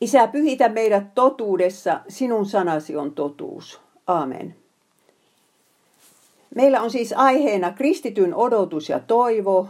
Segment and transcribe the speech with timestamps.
[0.00, 3.80] Isä, pyhitä meidät totuudessa, sinun sanasi on totuus.
[4.06, 4.54] Aamen.
[6.54, 9.68] Meillä on siis aiheena kristityn odotus ja toivo.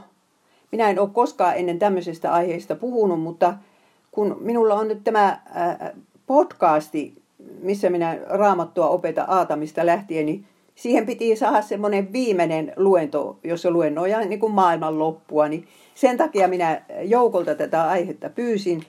[0.72, 3.54] Minä en ole koskaan ennen tämmöisestä aiheesta puhunut, mutta
[4.10, 5.40] kun minulla on nyt tämä
[6.26, 7.22] podcasti,
[7.62, 14.20] missä minä raamattua opeta Aatamista lähtien, niin siihen piti saada semmoinen viimeinen luento, jossa luennoja
[14.20, 15.48] niin kuin maailman loppua.
[15.48, 18.86] Niin sen takia minä joukolta tätä aihetta pyysin.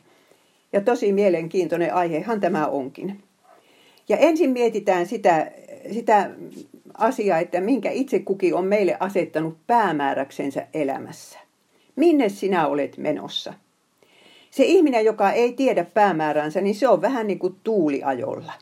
[0.74, 3.24] Ja tosi mielenkiintoinen aihehan tämä onkin.
[4.10, 5.52] Ja ensin mietitään sitä,
[5.94, 6.30] sitä
[6.94, 11.40] asiaa, että minkä itse kukin on meille asettanut päämääräksensä elämässä.
[11.96, 13.54] Minne sinä olet menossa?
[14.52, 18.54] Se ihminen, joka ei tiedä päämääränsä, niin se on vähän niin kuin tuuliajolla.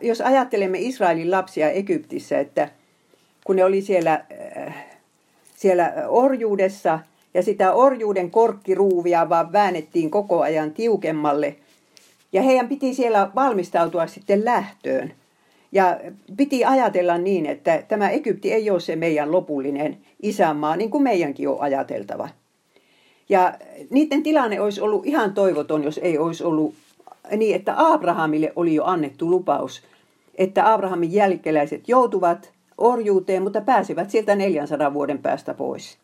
[0.00, 2.68] Jos ajattelemme Israelin lapsia Egyptissä, että
[3.44, 4.24] kun ne oli siellä,
[4.56, 4.86] äh,
[5.56, 6.98] siellä orjuudessa
[7.36, 11.56] ja sitä orjuuden korkkiruuvia vaan väännettiin koko ajan tiukemmalle
[12.32, 15.12] ja heidän piti siellä valmistautua sitten lähtöön.
[15.72, 16.00] Ja
[16.36, 21.48] piti ajatella niin, että tämä Egypti ei ole se meidän lopullinen isänmaa, niin kuin meidänkin
[21.48, 22.28] on ajateltava.
[23.28, 23.54] Ja
[23.90, 26.74] niiden tilanne olisi ollut ihan toivoton, jos ei olisi ollut
[27.36, 29.82] niin, että Abrahamille oli jo annettu lupaus,
[30.34, 35.98] että Abrahamin jälkeläiset joutuvat orjuuteen, mutta pääsevät sieltä 400 vuoden päästä pois.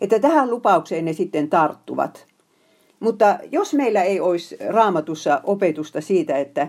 [0.00, 2.26] Että tähän lupaukseen ne sitten tarttuvat.
[3.00, 6.68] Mutta jos meillä ei olisi raamatussa opetusta siitä, että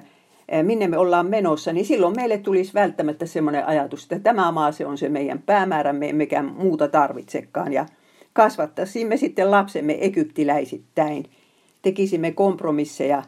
[0.50, 4.72] eh, minne me ollaan menossa, niin silloin meille tulisi välttämättä semmoinen ajatus, että tämä maa
[4.72, 7.74] se on se meidän päämäärämme, emmekä muuta tarvitsekaan.
[7.74, 7.86] Ja
[8.34, 11.26] kasvattaisimme sitten lapsemme egyptiläisittäin,
[11.82, 13.24] tekisimme kompromisseja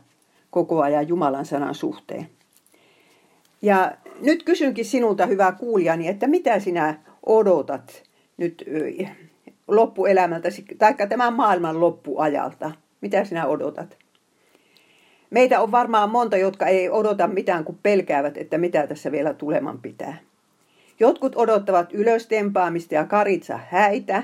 [0.51, 2.29] koko ajan Jumalan sanan suhteen.
[3.61, 8.03] Ja nyt kysynkin sinulta, hyvä kuulijani, että mitä sinä odotat
[8.37, 8.63] nyt
[9.75, 12.71] loppuelämältä, tai tämän maailman loppuajalta?
[13.01, 13.97] Mitä sinä odotat?
[15.29, 19.79] Meitä on varmaan monta, jotka ei odota mitään, kun pelkäävät, että mitä tässä vielä tuleman
[19.79, 20.17] pitää.
[20.99, 24.23] Jotkut odottavat ylöstempaamista ja karitsa häitä.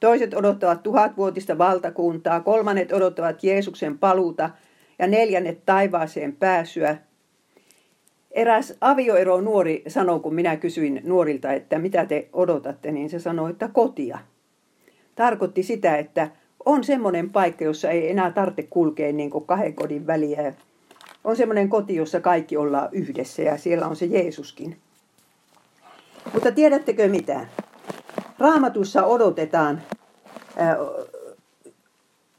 [0.00, 2.40] Toiset odottavat tuhatvuotista valtakuntaa.
[2.40, 4.50] Kolmannet odottavat Jeesuksen paluuta
[4.98, 6.96] ja neljännet taivaaseen pääsyä.
[8.30, 13.50] Eräs avioero nuori sanoi, kun minä kysyin nuorilta, että mitä te odotatte, niin se sanoi,
[13.50, 14.18] että kotia.
[15.18, 16.30] Tarkoitti sitä, että
[16.64, 20.54] on semmoinen paikka, jossa ei enää tarvitse kulkea niin kuin kahden kodin väliä.
[21.24, 24.76] On semmoinen koti, jossa kaikki ollaan yhdessä ja siellä on se Jeesuskin.
[26.32, 27.46] Mutta tiedättekö mitä?
[28.38, 29.82] Raamatussa odotetaan,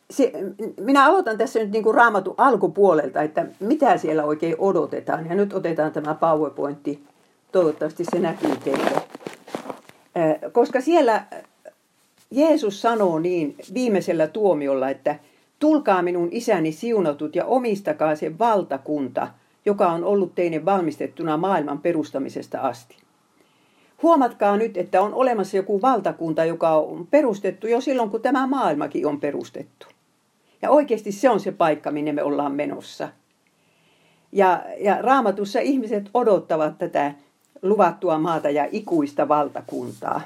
[0.10, 0.32] se,
[0.82, 5.30] minä aloitan tässä nyt niin kuin raamatun alkupuolelta, että mitä siellä oikein odotetaan.
[5.30, 7.04] Ja nyt otetaan tämä PowerPointti,
[7.52, 9.02] toivottavasti se näkyy teille.
[10.52, 11.24] Koska siellä
[12.32, 15.20] Jeesus sanoo niin viimeisellä tuomiolla, että
[15.60, 19.28] tulkaa minun isäni siunatut ja omistakaa se valtakunta,
[19.66, 22.96] joka on ollut teille valmistettuna maailman perustamisesta asti.
[24.04, 29.08] Huomatkaa nyt, että on olemassa joku valtakunta, joka on perustettu jo silloin, kun tämä maailmakin
[29.08, 29.88] on perustettu.
[30.62, 33.10] Ja oikeasti se on se paikka, minne me ollaan menossa.
[34.32, 37.14] Ja, ja raamatussa ihmiset odottavat tätä
[37.62, 40.22] luvattua maata ja ikuista valtakuntaa.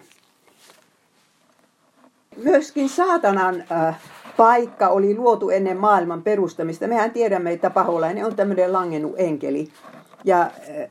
[2.37, 3.99] Myöskin saatanan äh,
[4.37, 6.87] paikka oli luotu ennen maailman perustamista.
[6.87, 9.67] Mehän tiedämme, että paholainen on tämmöinen langennut enkeli.
[10.23, 10.89] Ja, äh,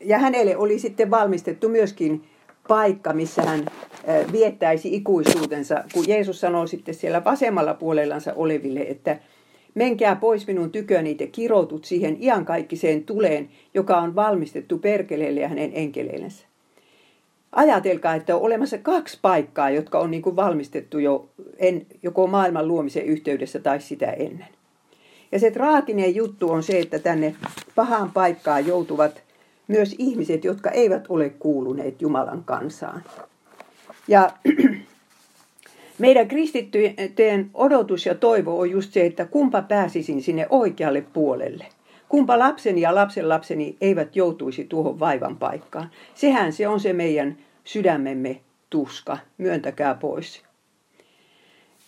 [0.00, 2.24] ja hänelle oli sitten valmistettu myöskin
[2.68, 9.18] paikka, missä hän äh, viettäisi ikuisuutensa, kun Jeesus sanoi sitten siellä vasemmalla puolellansa oleville, että
[9.74, 15.70] menkää pois minun tyköni te kiroutut siihen iankaikkiseen tuleen, joka on valmistettu perkeleelle ja hänen
[15.74, 16.46] enkeleillensä.
[17.54, 21.28] Ajatelkaa, että on olemassa kaksi paikkaa, jotka on niin kuin valmistettu jo
[21.58, 24.48] en, joko maailman luomisen yhteydessä tai sitä ennen.
[25.32, 27.34] Ja se traaginen juttu on se, että tänne
[27.74, 29.22] pahaan paikkaan joutuvat
[29.68, 33.04] myös ihmiset, jotka eivät ole kuuluneet Jumalan kansaan.
[34.08, 34.30] Ja
[35.98, 41.66] meidän kristittyjen odotus ja toivo on just se, että kumpa pääsisin sinne oikealle puolelle.
[42.08, 45.90] Kumpa lapseni ja lapsen lapseni eivät joutuisi tuohon vaivan paikkaan.
[46.14, 48.40] Sehän se on se meidän sydämemme
[48.70, 49.18] tuska.
[49.38, 50.42] Myöntäkää pois.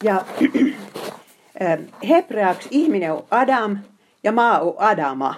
[0.04, 0.24] Ja
[2.08, 3.78] hebreaksi ihminen on Adam
[4.24, 5.34] ja maa on Adama.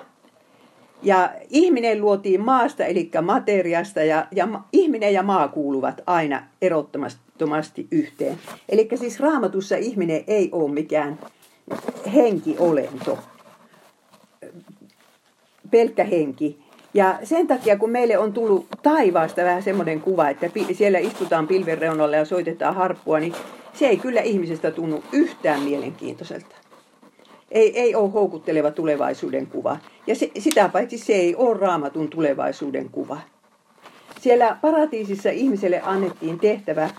[1.02, 8.38] Ja ihminen luotiin maasta, eli materiasta, ja, ja ihminen ja maa kuuluvat aina erottomasti yhteen.
[8.68, 11.18] Eli siis raamatussa ihminen ei ole mikään
[12.14, 13.18] henkiolento,
[15.70, 16.58] pelkkä henki.
[16.94, 21.78] Ja sen takia, kun meille on tullut taivaasta vähän semmoinen kuva, että siellä istutaan pilven
[22.16, 23.34] ja soitetaan harppua, niin
[23.72, 26.56] se ei kyllä ihmisestä tunnu yhtään mielenkiintoiselta.
[27.50, 29.76] ei, ei ole houkutteleva tulevaisuuden kuva.
[30.06, 33.18] Ja se, sitä paitsi se ei ole raamatun tulevaisuuden kuva.
[34.20, 36.90] Siellä paratiisissa ihmiselle annettiin tehtävä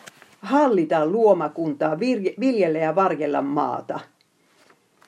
[0.41, 1.99] hallita luomakuntaa,
[2.39, 3.99] viljellä ja varjella maata.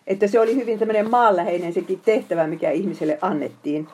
[0.07, 3.87] Että se oli hyvin tämmöinen maanläheinen sekin tehtävä, mikä ihmiselle annettiin.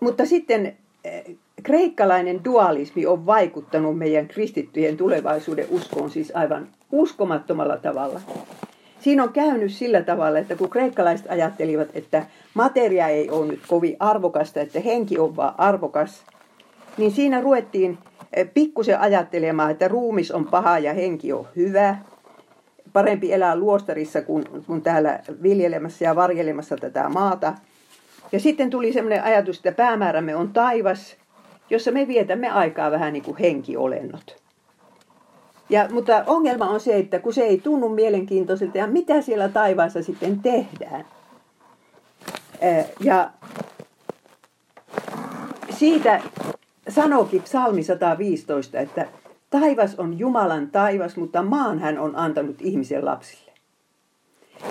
[0.00, 1.24] Mutta sitten eh,
[1.62, 8.20] kreikkalainen dualismi on vaikuttanut meidän kristittyjen tulevaisuuden uskoon siis aivan uskomattomalla tavalla.
[9.00, 13.96] Siinä on käynyt sillä tavalla, että kun kreikkalaiset ajattelivat, että materia ei ole nyt kovin
[14.00, 16.22] arvokasta, että henki on vaan arvokas,
[16.96, 17.98] niin siinä ruvettiin
[18.32, 21.96] eh, pikkusen ajattelemaan, että ruumis on paha ja henki on hyvä.
[22.92, 27.54] Parempi elää luostarissa kuin, kuin täällä viljelemässä ja varjelemassa tätä maata.
[28.32, 31.16] Ja sitten tuli sellainen ajatus, että päämäärämme on taivas,
[31.70, 34.42] jossa me vietämme aikaa vähän niin kuin henkiolennot.
[35.70, 40.02] Ja, mutta ongelma on se, että kun se ei tunnu mielenkiintoiselta, ja mitä siellä taivaassa
[40.02, 41.04] sitten tehdään.
[43.00, 43.30] Ja
[45.70, 46.20] siitä
[46.88, 49.06] sanoikin psalmi 115, että
[49.52, 53.52] taivas on Jumalan taivas, mutta maan hän on antanut ihmisen lapsille.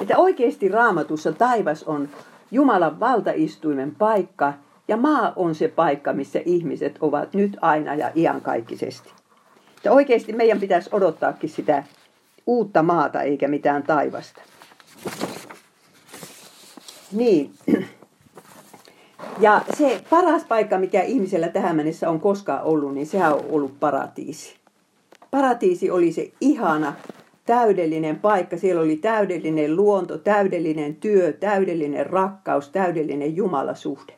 [0.02, 2.10] Että oikeasti raamatussa taivas on
[2.52, 4.54] Jumalan valtaistuimen paikka
[4.88, 9.10] ja maa on se paikka, missä ihmiset ovat nyt aina ja iankaikkisesti.
[9.78, 11.84] Että oikeasti meidän pitäisi odottaakin sitä
[12.48, 14.42] uutta maata eikä mitään taivasta.
[17.12, 17.52] Niin.
[19.40, 23.80] Ja se paras paikka, mikä ihmisellä tähän mennessä on koskaan ollut, niin sehän on ollut
[23.80, 24.61] paratiisi.
[25.32, 26.94] Paratiisi oli se ihana,
[27.46, 28.58] täydellinen paikka.
[28.58, 34.14] Siellä oli täydellinen luonto, täydellinen työ, täydellinen rakkaus, täydellinen Jumalasuhde.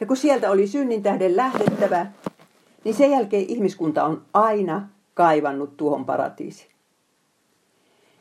[0.00, 2.06] Ja kun sieltä oli synnin tähden lähdettävä,
[2.84, 6.70] niin sen jälkeen ihmiskunta on aina kaivannut tuohon paratiisiin.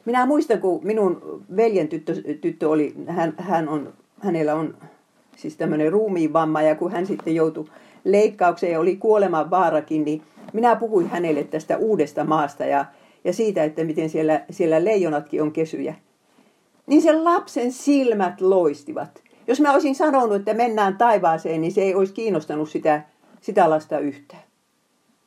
[0.06, 4.78] Minä muistan, kun minun veljen tyttö, tyttö oli, hän, hän on, hänellä on
[5.38, 7.66] siis tämmöinen ruumiinvamma, ja kun hän sitten joutui
[8.04, 10.22] leikkaukseen ja oli kuoleman vaarakin, niin
[10.54, 12.86] minä puhuin hänelle tästä uudesta maasta ja,
[13.24, 15.96] ja siitä, että miten siellä, siellä leijonatkin on kesyjä.
[16.88, 19.24] Niin sen lapsen silmät loistivat.
[19.48, 23.02] Jos mä olisin sanonut, että mennään taivaaseen, niin se ei olisi kiinnostanut sitä,
[23.42, 24.44] sitä lasta yhtään.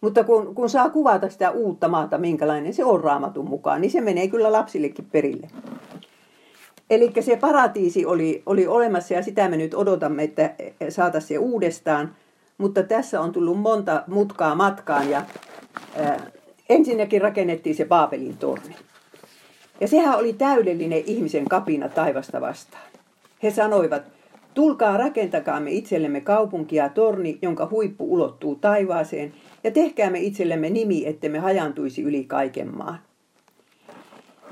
[0.00, 4.00] Mutta kun, kun saa kuvata sitä uutta maata, minkälainen se on raamatun mukaan, niin se
[4.00, 5.49] menee kyllä lapsillekin perille.
[6.90, 10.55] Eli se paratiisi oli, oli olemassa ja sitä me nyt odotamme, että
[10.88, 12.17] saataisiin se uudestaan.
[12.58, 15.23] Mutta tässä on tullut monta mutkaa matkaan ja
[15.97, 16.26] ää,
[16.69, 18.76] ensinnäkin rakennettiin se Baabelin torni.
[19.81, 22.82] Ja sehän oli täydellinen ihmisen kapina taivasta vastaan.
[23.43, 24.03] He sanoivat,
[24.55, 29.32] tulkaa rakentakaamme itsellemme kaupunkia torni, jonka huippu ulottuu taivaaseen,
[29.64, 32.99] ja tehkäämme itsellemme nimi, ettemme hajantuisi yli kaiken maan.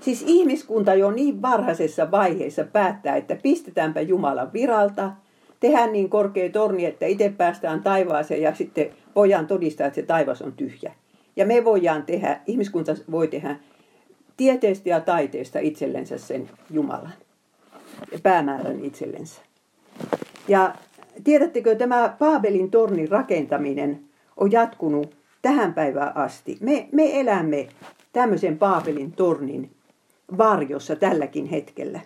[0.01, 5.13] Siis ihmiskunta jo niin varhaisessa vaiheessa päättää, että pistetäänpä Jumalan viralta,
[5.65, 10.43] tehdään niin korkea torni, että itse päästään taivaaseen ja sitten voidaan todistaa, että se taivas
[10.43, 10.95] on tyhjä.
[11.37, 13.57] Ja me voidaan tehdä, ihmiskunta voi tehdä
[14.37, 17.13] tieteestä ja taiteesta itsellensä sen Jumalan
[18.13, 19.41] ja päämäärän itsellensä.
[20.49, 20.75] Ja
[21.25, 24.01] tiedättekö, tämä Paabelin tornin rakentaminen
[24.37, 26.57] on jatkunut tähän päivään asti.
[26.61, 27.69] Me, me elämme
[28.13, 29.71] tämmöisen Paabelin tornin
[30.39, 32.01] varjossa tälläkin hetkellä.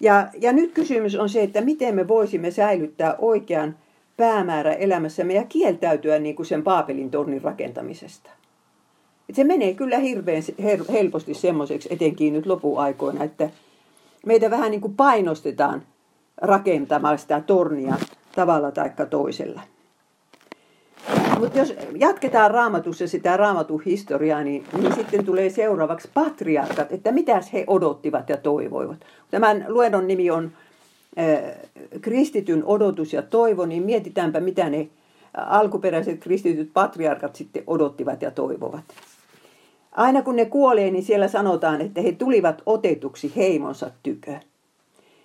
[0.00, 3.76] Ja, ja nyt kysymys on se, että miten me voisimme säilyttää oikean
[4.16, 8.30] päämäärä elämässämme ja kieltäytyä niin kuin sen Paapelin tornin rakentamisesta.
[9.28, 10.42] Et se menee kyllä hirveän
[10.92, 13.50] helposti semmoiseksi, etenkin nyt lopuaikoina, että
[14.26, 15.82] meitä vähän niin kuin painostetaan
[16.36, 17.94] rakentamaan sitä tornia
[18.34, 19.60] tavalla tai toisella.
[21.40, 27.52] Mutta jos jatketaan raamatussa sitä raamatun historiaa, niin, niin sitten tulee seuraavaksi patriarkat, että mitäs
[27.52, 28.98] he odottivat ja toivoivat.
[29.30, 30.52] Tämän luennon nimi on
[31.18, 31.40] äh,
[32.00, 34.88] Kristityn odotus ja toivo, niin mietitäänpä mitä ne
[35.34, 38.84] alkuperäiset kristityt patriarkat sitten odottivat ja toivovat.
[39.92, 44.36] Aina kun ne kuolee, niin siellä sanotaan, että he tulivat otetuksi heimonsa tykö.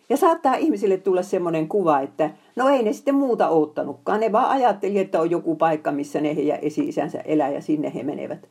[0.09, 4.19] Ja saattaa ihmisille tulla semmoinen kuva, että no ei ne sitten muuta oottanutkaan.
[4.19, 8.03] Ne vaan ajatteli, että on joku paikka, missä ne ja esi-isänsä elää ja sinne he
[8.03, 8.47] menevät.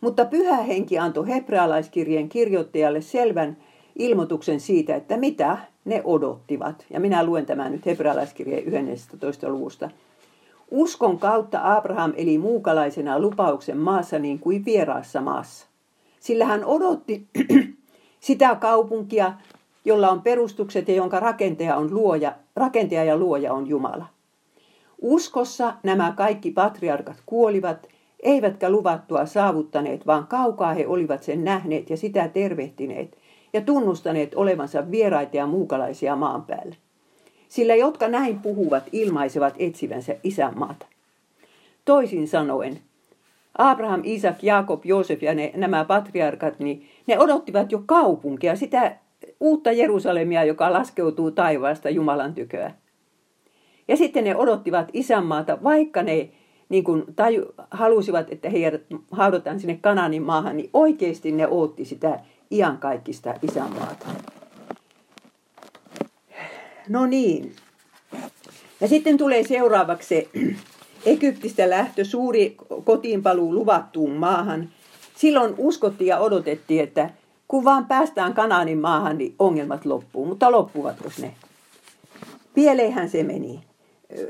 [0.00, 3.56] Mutta pyhä henki antoi hebrealaiskirjeen kirjoittajalle selvän
[3.96, 6.84] ilmoituksen siitä, että mitä ne odottivat.
[6.90, 9.48] Ja minä luen tämän nyt hebrealaiskirjeen 11.
[9.48, 9.90] luvusta.
[10.70, 15.66] Uskon kautta Abraham eli muukalaisena lupauksen maassa niin kuin vieraassa maassa.
[16.20, 17.26] Sillä hän odotti
[18.20, 19.32] sitä kaupunkia,
[19.84, 24.06] jolla on perustukset ja jonka rakentaja, on luoja, rakentaja ja luoja on Jumala.
[25.02, 27.88] Uskossa nämä kaikki patriarkat kuolivat,
[28.22, 33.16] eivätkä luvattua saavuttaneet, vaan kaukaa he olivat sen nähneet ja sitä tervehtineet,
[33.52, 36.74] ja tunnustaneet olevansa vieraita ja muukalaisia maan päällä.
[37.48, 40.86] Sillä jotka näin puhuvat, ilmaisevat etsivänsä isänmaata.
[41.84, 42.80] Toisin sanoen,
[43.58, 48.96] Abraham, Isak, Jaakob, Joosef ja ne, nämä patriarkat, niin ne odottivat jo kaupunkia, sitä
[49.40, 52.74] uutta Jerusalemia, joka laskeutuu taivaasta Jumalan tyköä.
[53.88, 56.28] Ja sitten ne odottivat isänmaata, vaikka ne
[56.68, 62.20] niin kuin taju, halusivat, että heidät haudataan sinne Kananin maahan, niin oikeasti ne ootti sitä
[62.50, 64.06] iankaikkista isänmaata.
[66.88, 67.52] No niin.
[68.80, 70.28] Ja sitten tulee seuraavaksi se
[71.12, 74.68] Egyptistä lähtö, suuri kotiinpaluu luvattuun maahan.
[75.16, 77.10] Silloin uskottiin ja odotettiin, että
[77.50, 80.26] kun vaan päästään Kanaanin maahan, niin ongelmat loppuu.
[80.26, 81.34] Mutta loppuvatko ne?
[82.54, 83.60] Pieleenhän se meni.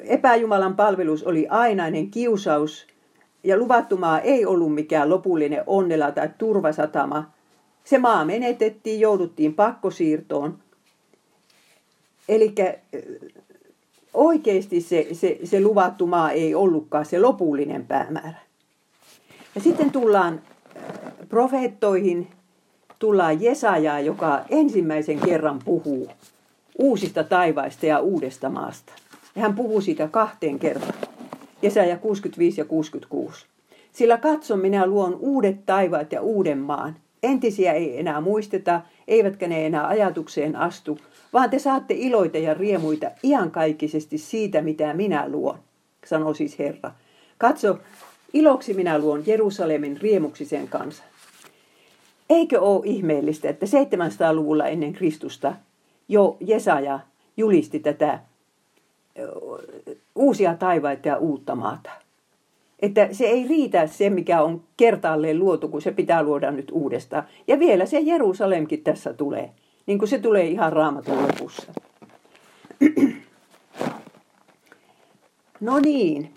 [0.04, 2.86] Epäjumalan palvelus oli ainainen kiusaus
[3.44, 7.30] ja luvattu maa ei ollut mikään lopullinen onnela tai turvasatama.
[7.84, 10.58] Se maa menetettiin, jouduttiin pakkosiirtoon.
[12.28, 12.54] Eli
[14.14, 18.38] oikeasti se, se, se luvattu maa ei ollutkaan se lopullinen päämäärä.
[19.54, 20.42] Ja sitten tullaan
[21.28, 22.28] profeettoihin,
[23.00, 26.08] tullaan Jesajaa, joka ensimmäisen kerran puhuu
[26.78, 28.92] uusista taivaista ja uudesta maasta.
[29.36, 30.94] Ja hän puhuu siitä kahteen kertaan.
[31.62, 33.46] Jesaja 65 ja 66.
[33.92, 36.96] Sillä katso, minä luon uudet taivaat ja uuden maan.
[37.22, 40.98] Entisiä ei enää muisteta, eivätkä ne enää ajatukseen astu,
[41.32, 45.58] vaan te saatte iloita ja riemuita iankaikkisesti siitä, mitä minä luon,
[46.06, 46.90] sanoo siis Herra.
[47.38, 47.78] Katso,
[48.32, 51.09] iloksi minä luon Jerusalemin riemuksisen kanssa.
[52.30, 55.54] Eikö ole ihmeellistä, että 700-luvulla ennen Kristusta
[56.08, 57.00] jo Jesaja
[57.36, 58.20] julisti tätä
[60.14, 61.90] uusia taivaita ja uutta maata.
[62.80, 67.24] Että se ei riitä se, mikä on kertaalleen luotu, kun se pitää luoda nyt uudestaan.
[67.46, 69.50] Ja vielä se Jerusalemkin tässä tulee,
[69.86, 71.72] niin kuin se tulee ihan raamatun lopussa.
[75.60, 76.30] No niin.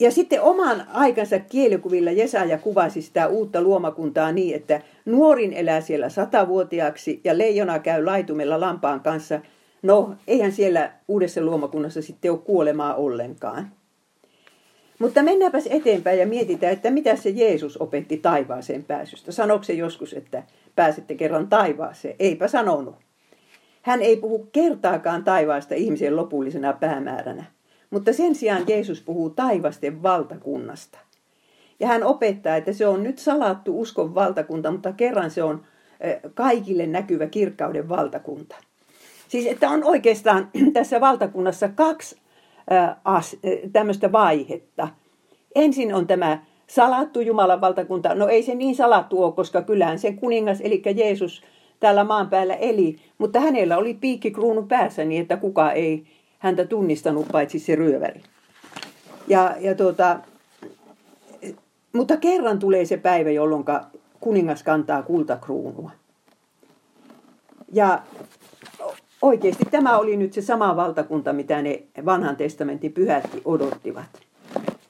[0.00, 6.08] Ja sitten oman aikansa kielikuvilla Jesaja kuvasi sitä uutta luomakuntaa niin, että nuorin elää siellä
[6.08, 9.40] satavuotiaaksi ja leijona käy laitumella lampaan kanssa–
[9.82, 13.70] No, eihän siellä uudessa luomakunnassa sitten ole kuolemaa ollenkaan.
[14.98, 19.32] Mutta mennäänpäs eteenpäin ja mietitään, että mitä se Jeesus opetti taivaaseen pääsystä.
[19.32, 20.42] Sanoiko se joskus, että
[20.76, 22.16] pääsette kerran taivaaseen?
[22.18, 22.94] Eipä sanonut.
[23.82, 27.44] Hän ei puhu kertaakaan taivaasta ihmisen lopullisena päämääränä.
[27.90, 30.98] Mutta sen sijaan Jeesus puhuu taivasten valtakunnasta.
[31.80, 35.64] Ja hän opettaa, että se on nyt salattu uskon valtakunta, mutta kerran se on
[36.34, 38.56] kaikille näkyvä kirkkauden valtakunta.
[39.28, 42.16] Siis että on oikeastaan tässä valtakunnassa kaksi
[43.72, 44.88] tämmöistä vaihetta.
[45.54, 48.14] Ensin on tämä salattu Jumalan valtakunta.
[48.14, 51.42] No ei se niin salattu ole, koska kyllähän sen kuningas, eli Jeesus,
[51.80, 52.96] täällä maan päällä eli.
[53.18, 56.04] Mutta hänellä oli piikkikruunu päässä niin, että kuka ei
[56.40, 58.20] häntä tunnistanut, paitsi se ryöväri.
[59.28, 60.20] Ja, ja tuota,
[61.92, 63.64] mutta kerran tulee se päivä, jolloin
[64.20, 65.90] kuningas kantaa kultakruunua.
[67.72, 68.02] Ja
[69.22, 74.20] oikeasti tämä oli nyt se sama valtakunta, mitä ne vanhan testamentin pyhätkin odottivat.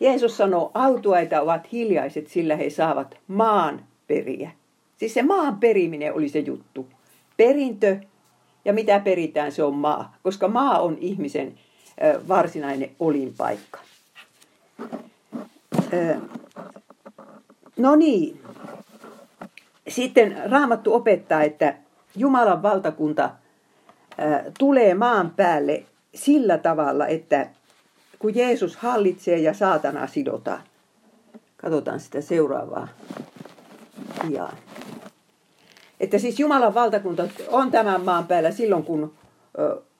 [0.01, 4.51] Jeesus sanoo, autuaita ovat hiljaiset, sillä he saavat maan periä.
[4.97, 6.87] Siis se maan periminen oli se juttu.
[7.37, 7.97] Perintö
[8.65, 11.55] ja mitä peritään, se on maa, koska maa on ihmisen
[12.29, 13.79] varsinainen olinpaikka.
[17.77, 18.41] No niin.
[19.89, 21.75] Sitten Raamattu opettaa, että
[22.17, 23.31] Jumalan valtakunta
[24.59, 27.47] tulee maan päälle sillä tavalla, että
[28.19, 30.63] kun Jeesus hallitsee ja saatana sidotaan.
[31.57, 32.89] Katsotaan sitä seuraavaa
[34.31, 34.49] Ja.
[36.01, 39.15] Että siis Jumalan valtakunta on tämän maan päällä silloin, kun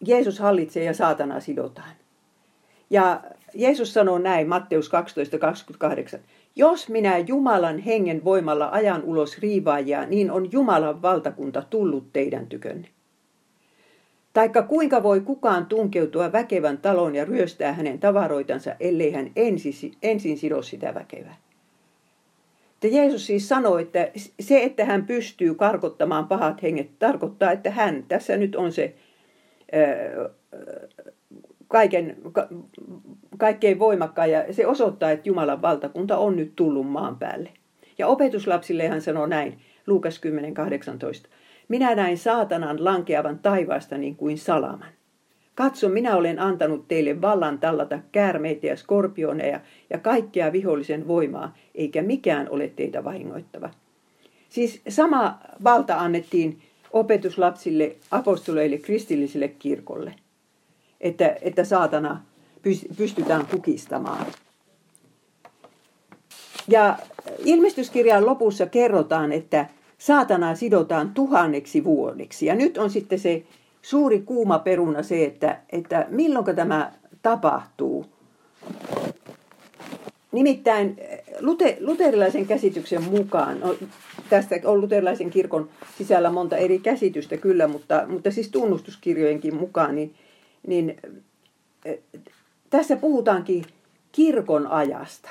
[0.07, 1.91] Jeesus hallitsee ja saatana sidotaan.
[2.91, 3.21] Ja
[3.55, 4.91] Jeesus sanoo näin, Matteus
[6.15, 6.19] 12.28.
[6.57, 12.89] Jos minä Jumalan hengen voimalla ajan ulos riivaajia, niin on Jumalan valtakunta tullut teidän tykönne.
[14.33, 20.39] Taikka kuinka voi kukaan tunkeutua väkevän talon ja ryöstää hänen tavaroitansa, ellei hän ensin, ensin
[20.39, 21.37] sido sitä väkevää.
[22.85, 24.11] Että Jeesus siis sanoi, että
[24.41, 28.95] se, että hän pystyy karkottamaan pahat henget, tarkoittaa, että hän, tässä nyt on se
[31.69, 32.17] kaiken,
[33.39, 37.51] kaikkein voimakkain ja se osoittaa, että Jumalan valtakunta on nyt tullut maan päälle.
[37.99, 40.21] Ja opetuslapsille hän sanoo näin, Luukas
[41.25, 41.31] 10.18.
[41.69, 45.00] Minä näin saatanan lankeavan taivaasta niin kuin salaman.
[45.61, 52.03] Katso, minä olen antanut teille vallan tallata käärmeitä ja skorpioneja ja kaikkea vihollisen voimaa, eikä
[52.03, 53.71] mikään ole teitä vahingoittava.
[54.49, 56.63] Siis sama valta annettiin
[56.93, 60.15] opetuslapsille, apostoleille, kristillisille kirkolle,
[61.01, 62.23] että, että saatana
[62.97, 64.27] pystytään kukistamaan.
[66.69, 66.99] Ja
[67.45, 69.67] ilmestyskirjan lopussa kerrotaan, että
[69.99, 72.47] saatana sidotaan tuhanneksi vuodeksi.
[72.47, 73.43] Ja nyt on sitten se
[73.83, 78.07] suuri kuuma peruna se, että, että milloin tämä tapahtuu.
[80.33, 80.97] Nimittäin
[81.41, 83.77] lute, luterilaisen käsityksen mukaan, no,
[84.31, 85.69] tästä on luterilaisen kirkon
[85.99, 90.15] sisällä monta eri käsitystä kyllä, mutta, mutta siis tunnustuskirjojenkin mukaan, niin,
[90.67, 90.97] niin
[92.71, 93.65] tässä puhutaankin
[94.13, 95.29] kirkon ajasta.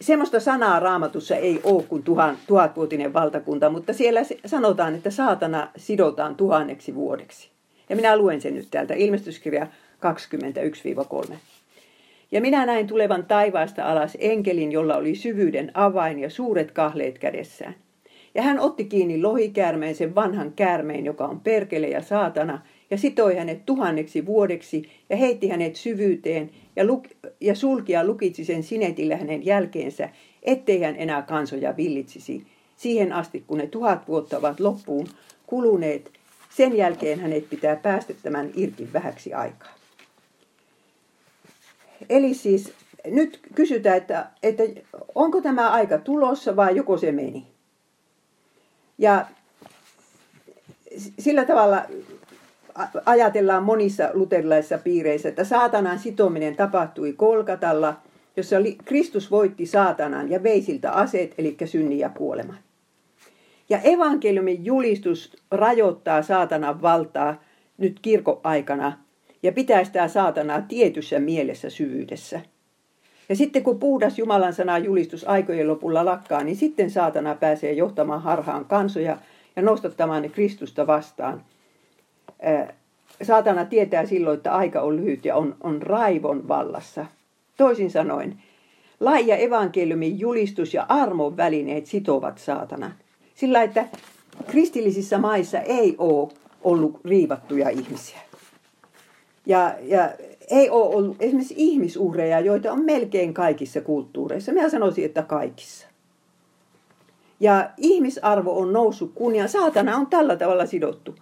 [0.00, 6.34] Semmoista sanaa raamatussa ei ole kuin tuhan, tuhatvuotinen valtakunta, mutta siellä sanotaan, että saatana sidotaan
[6.34, 7.50] tuhanneksi vuodeksi.
[7.90, 9.66] Ja minä luen sen nyt täältä, ilmestyskirja
[11.30, 11.34] 21-3.
[12.32, 17.74] Ja minä näin tulevan taivaasta alas enkelin, jolla oli syvyyden avain ja suuret kahleet kädessään.
[18.34, 23.36] Ja hän otti kiinni lohikäärmeen, sen vanhan käärmeen, joka on perkele ja saatana, ja sitoi
[23.36, 29.16] hänet tuhanneksi vuodeksi ja heitti hänet syvyyteen ja, luk- ja sulki ja lukitsi sen sinetillä
[29.16, 30.08] hänen jälkeensä,
[30.42, 32.46] ettei hän enää kansoja villitsisi.
[32.76, 35.06] Siihen asti, kun ne tuhat vuotta ovat loppuun
[35.46, 36.19] kuluneet,
[36.50, 39.74] sen jälkeen hänet pitää päästettämään irti vähäksi aikaa.
[42.08, 42.72] Eli siis
[43.06, 44.62] nyt kysytään, että, että
[45.14, 47.46] onko tämä aika tulossa vai joko se meni.
[48.98, 49.26] Ja
[51.18, 51.84] sillä tavalla
[53.04, 58.00] ajatellaan monissa luterilaisissa piireissä, että saatanan sitominen tapahtui Kolkatalla,
[58.36, 62.58] jossa Kristus voitti saatanan ja vei siltä aseet, eli synnin ja kuoleman.
[63.70, 67.42] Ja evankeliumin julistus rajoittaa saatanan valtaa
[67.78, 68.92] nyt kirkoaikana
[69.42, 72.40] ja pitää sitä saatanaa tietyssä mielessä syvyydessä.
[73.28, 78.22] Ja sitten kun puhdas Jumalan sana julistus aikojen lopulla lakkaa, niin sitten saatana pääsee johtamaan
[78.22, 79.16] harhaan kansoja
[79.56, 81.42] ja nostattamaan ne Kristusta vastaan–
[83.22, 87.06] saatana tietää silloin, että aika on lyhyt ja on, on raivon vallassa.
[87.56, 88.42] Toisin sanoen,
[89.00, 92.94] lai ja evankeliumin julistus ja armon välineet sitovat saatanan.
[93.40, 93.86] Sillä, että
[94.46, 96.28] kristillisissä maissa ei ole
[96.62, 98.18] ollut riivattuja ihmisiä.
[99.46, 100.10] Ja, ja
[100.50, 104.52] ei ole ollut esimerkiksi ihmisuhreja, joita on melkein kaikissa kulttuureissa.
[104.52, 105.86] Minä sanoisin, että kaikissa.
[107.40, 109.48] Ja ihmisarvo on noussut kunnia.
[109.48, 111.14] Saatana on tällä tavalla sidottu.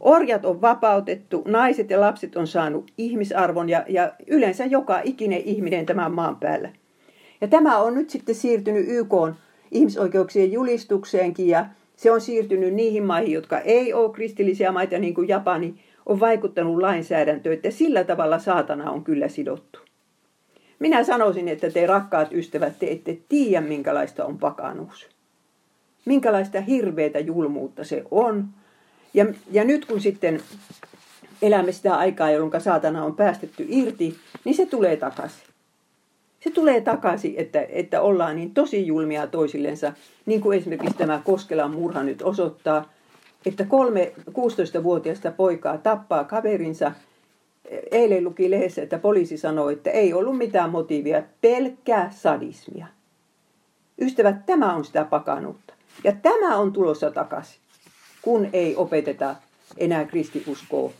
[0.00, 5.86] Orjat on vapautettu, naiset ja lapset on saanut ihmisarvon ja, ja yleensä joka ikinen ihminen
[5.86, 6.70] tämän maan päällä.
[7.40, 9.12] Ja tämä on nyt sitten siirtynyt YK
[9.72, 15.28] ihmisoikeuksien julistukseenkin ja se on siirtynyt niihin maihin, jotka ei ole kristillisiä maita, niin kuin
[15.28, 15.74] Japani
[16.06, 19.78] on vaikuttanut lainsäädäntöön, että sillä tavalla saatana on kyllä sidottu.
[20.78, 25.08] Minä sanoisin, että te rakkaat ystävät, te ette tiedä, minkälaista on pakanuus.
[26.04, 28.44] Minkälaista hirveätä julmuutta se on–
[29.14, 30.40] ja, ja nyt kun sitten
[31.42, 35.51] elämme sitä aikaa, jolloin saatana on päästetty irti, niin se tulee takaisin.
[36.44, 39.92] Se tulee takaisin, että, että ollaan niin tosi julmia toisillensa,
[40.26, 42.92] niin kuin esimerkiksi tämä Koskelan murha nyt osoittaa,
[43.46, 46.92] että kolme 16-vuotiaista poikaa tappaa kaverinsa.
[47.90, 52.86] Eilen luki lehdessä, että poliisi sanoi, että ei ollut mitään motiivia, pelkkää sadismia.
[54.00, 55.74] Ystävät, tämä on sitä pakanuutta.
[56.04, 57.62] Ja tämä on tulossa takaisin
[58.22, 59.36] kun ei opeteta
[59.78, 60.92] enää kristiuskoa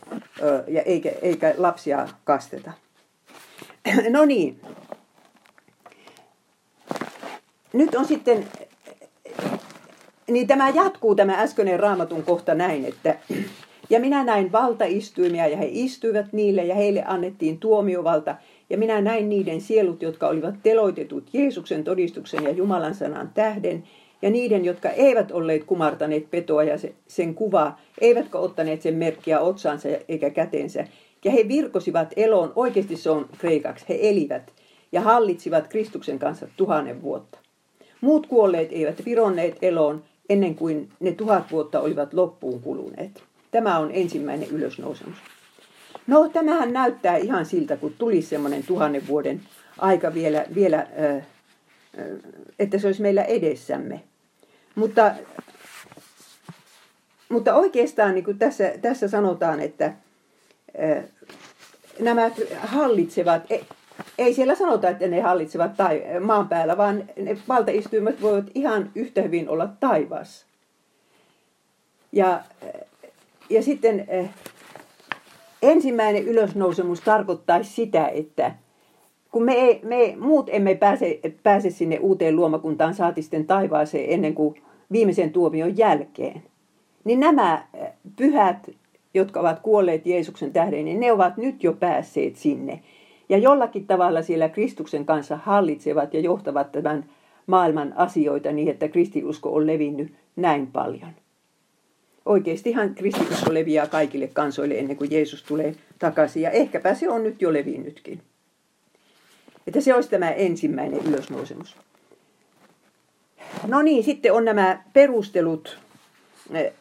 [0.67, 2.71] ja eikä, eikä lapsia kasteta.
[4.09, 4.61] No niin.
[7.73, 8.45] Nyt on sitten,
[10.27, 13.17] niin tämä jatkuu tämä äskeinen raamatun kohta näin, että
[13.89, 18.35] ja minä näin valtaistuimia ja he istuivat niille ja heille annettiin tuomiovalta.
[18.69, 23.83] Ja minä näin niiden sielut, jotka olivat teloitetut Jeesuksen todistuksen ja Jumalan sanan tähden
[24.21, 26.75] ja niiden, jotka eivät olleet kumartaneet petoa ja
[27.07, 30.87] sen kuvaa, eivätkä ottaneet sen merkkiä otsaansa eikä käteensä.
[31.25, 34.51] Ja he virkosivat eloon, oikeasti se on kreikaksi, he elivät
[34.91, 37.42] ja hallitsivat Kristuksen kanssa tuhannen vuotta.
[38.03, 43.23] Muut kuolleet eivät vironneet eloon ennen kuin ne tuhat vuotta olivat loppuun kuluneet.
[43.51, 45.17] Tämä on ensimmäinen ylösnousemus.
[46.07, 49.41] No, tämähän näyttää ihan siltä, kun tuli semmoinen tuhannen vuoden
[49.77, 50.87] aika vielä, vielä
[52.59, 54.03] että se olisi meillä edessämme.
[54.75, 55.11] Mutta,
[57.29, 59.93] mutta oikeastaan niin kuin tässä, tässä sanotaan, että
[61.99, 63.59] nämä hallitsevat, e,
[64.17, 69.21] ei siellä sanota, että ne hallitsevat tai, maan päällä, vaan ne valtaistuimet voivat ihan yhtä
[69.21, 70.45] hyvin olla taivaassa.
[72.11, 72.41] Ja,
[73.49, 74.07] ja sitten
[75.61, 78.51] ensimmäinen ylösnousemus tarkoittaisi sitä, että
[79.31, 84.61] kun me, me muut emme pääse, pääse sinne uuteen luomakuntaan, saati sitten taivaaseen ennen kuin
[84.91, 86.43] viimeisen tuomion jälkeen.
[87.03, 87.67] Niin nämä
[88.15, 88.69] pyhät,
[89.13, 92.79] jotka ovat kuolleet Jeesuksen tähden, niin ne ovat nyt jo päässeet sinne.
[93.33, 97.05] Ja jollakin tavalla siellä Kristuksen kanssa hallitsevat ja johtavat tämän
[97.47, 101.09] maailman asioita niin, että kristiusko on levinnyt näin paljon.
[102.25, 106.41] Oikeastihan kristiusko leviää kaikille kansoille ennen kuin Jeesus tulee takaisin.
[106.41, 108.21] Ja ehkäpä se on nyt jo levinnytkin.
[109.67, 111.77] Että se olisi tämä ensimmäinen ylösnousemus.
[113.67, 115.77] No niin, sitten on nämä perustelut
[116.51, 116.73] eh,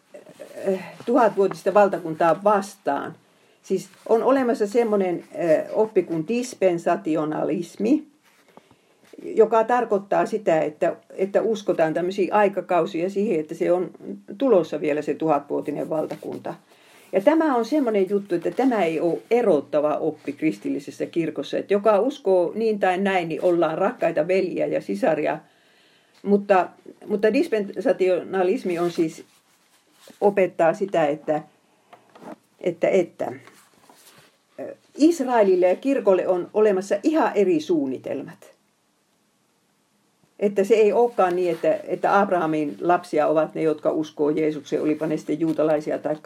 [0.55, 3.15] eh, tuhatvuotista valtakuntaa vastaan.
[3.63, 5.25] Siis on olemassa semmoinen
[5.73, 8.07] oppi kuin dispensationalismi,
[9.25, 13.91] joka tarkoittaa sitä, että, että uskotaan tämmöisiä aikakausia siihen, että se on
[14.39, 16.55] tulossa vielä se tuhatvuotinen valtakunta.
[17.13, 21.59] Ja tämä on semmoinen juttu, että tämä ei ole erottava oppi kristillisessä kirkossa.
[21.59, 25.39] Että joka uskoo niin tai näin, niin ollaan rakkaita veljiä ja sisaria.
[26.23, 26.69] Mutta,
[27.07, 29.25] mutta dispensationalismi on siis
[30.21, 31.43] opettaa sitä, että,
[32.61, 33.33] että, että
[34.97, 38.53] Israelille ja kirkolle on olemassa ihan eri suunnitelmat.
[40.39, 45.07] Että se ei olekaan niin, että, että Abrahamin lapsia ovat ne, jotka uskoo Jeesukseen, olipa
[45.07, 46.17] ne sitten juutalaisia tai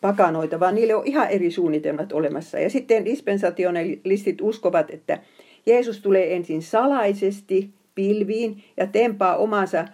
[0.00, 2.58] pakanoita, vaan niille on ihan eri suunnitelmat olemassa.
[2.58, 5.18] Ja sitten dispensationalistit uskovat, että
[5.66, 9.84] Jeesus tulee ensin salaisesti pilviin ja tempaa omansa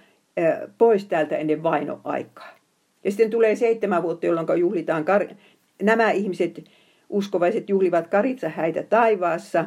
[0.78, 2.56] pois täältä ennen vainoaikaa.
[3.04, 5.34] Ja sitten tulee seitsemän vuotta, jolloin juhlitaan, kar-
[5.82, 6.64] nämä ihmiset,
[7.10, 9.64] uskovaiset juhlivat karitsahäitä taivaassa.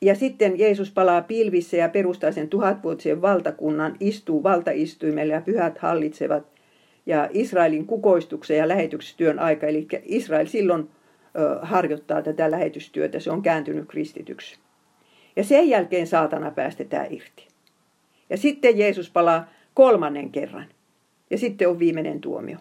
[0.00, 6.46] Ja sitten Jeesus palaa pilvissä ja perustaa sen tuhatvuotisen valtakunnan, istuu valtaistuimelle ja pyhät hallitsevat
[7.06, 9.66] ja Israelin kukoistuksen ja lähetystyön aika.
[9.66, 10.88] Eli Israel silloin
[11.62, 14.58] harjoittaa tätä lähetystyötä, se on kääntynyt kristityksi.
[15.36, 17.48] Ja sen jälkeen saatana päästetään irti.
[18.30, 20.66] Ja sitten Jeesus palaa kolmannen kerran.
[21.30, 22.58] Ja sitten on viimeinen tuomio.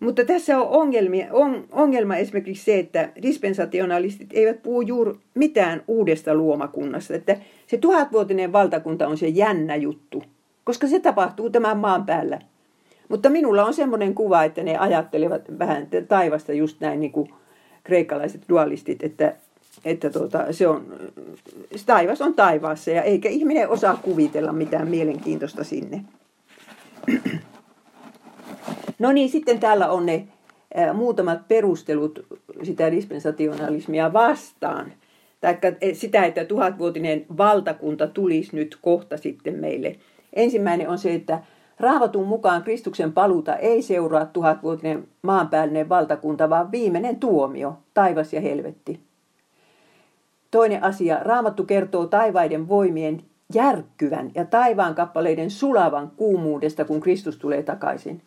[0.00, 6.34] Mutta tässä on ongelmia, on, ongelma esimerkiksi se, että dispensationalistit eivät puhu juuri mitään uudesta
[6.34, 7.14] luomakunnasta.
[7.14, 7.36] Että
[7.66, 10.22] se tuhatvuotinen valtakunta on se jännä juttu,
[10.64, 12.40] koska se tapahtuu tämän maan päällä
[13.10, 17.30] mutta minulla on semmoinen kuva, että ne ajattelevat vähän taivasta just näin niin kuin
[17.84, 19.34] kreikkalaiset dualistit, että,
[19.84, 20.86] että tuota, se on,
[21.76, 26.04] se taivas on taivaassa ja eikä ihminen osaa kuvitella mitään mielenkiintoista sinne.
[29.00, 30.28] No niin, sitten täällä on ne
[30.94, 32.26] muutamat perustelut
[32.62, 34.92] sitä dispensationalismia vastaan.
[35.40, 35.58] Tai
[35.92, 39.96] sitä, että tuhatvuotinen valtakunta tulisi nyt kohta sitten meille.
[40.32, 41.42] Ensimmäinen on se, että
[41.78, 49.00] Raavatun mukaan Kristuksen paluuta ei seuraa tuhatvuotinen maanpäällinen valtakunta, vaan viimeinen tuomio, taivas ja helvetti.
[50.50, 53.22] Toinen asia, Raamattu kertoo taivaiden voimien
[53.54, 58.22] järkkyvän ja taivaan kappaleiden sulavan kuumuudesta, kun Kristus tulee takaisin.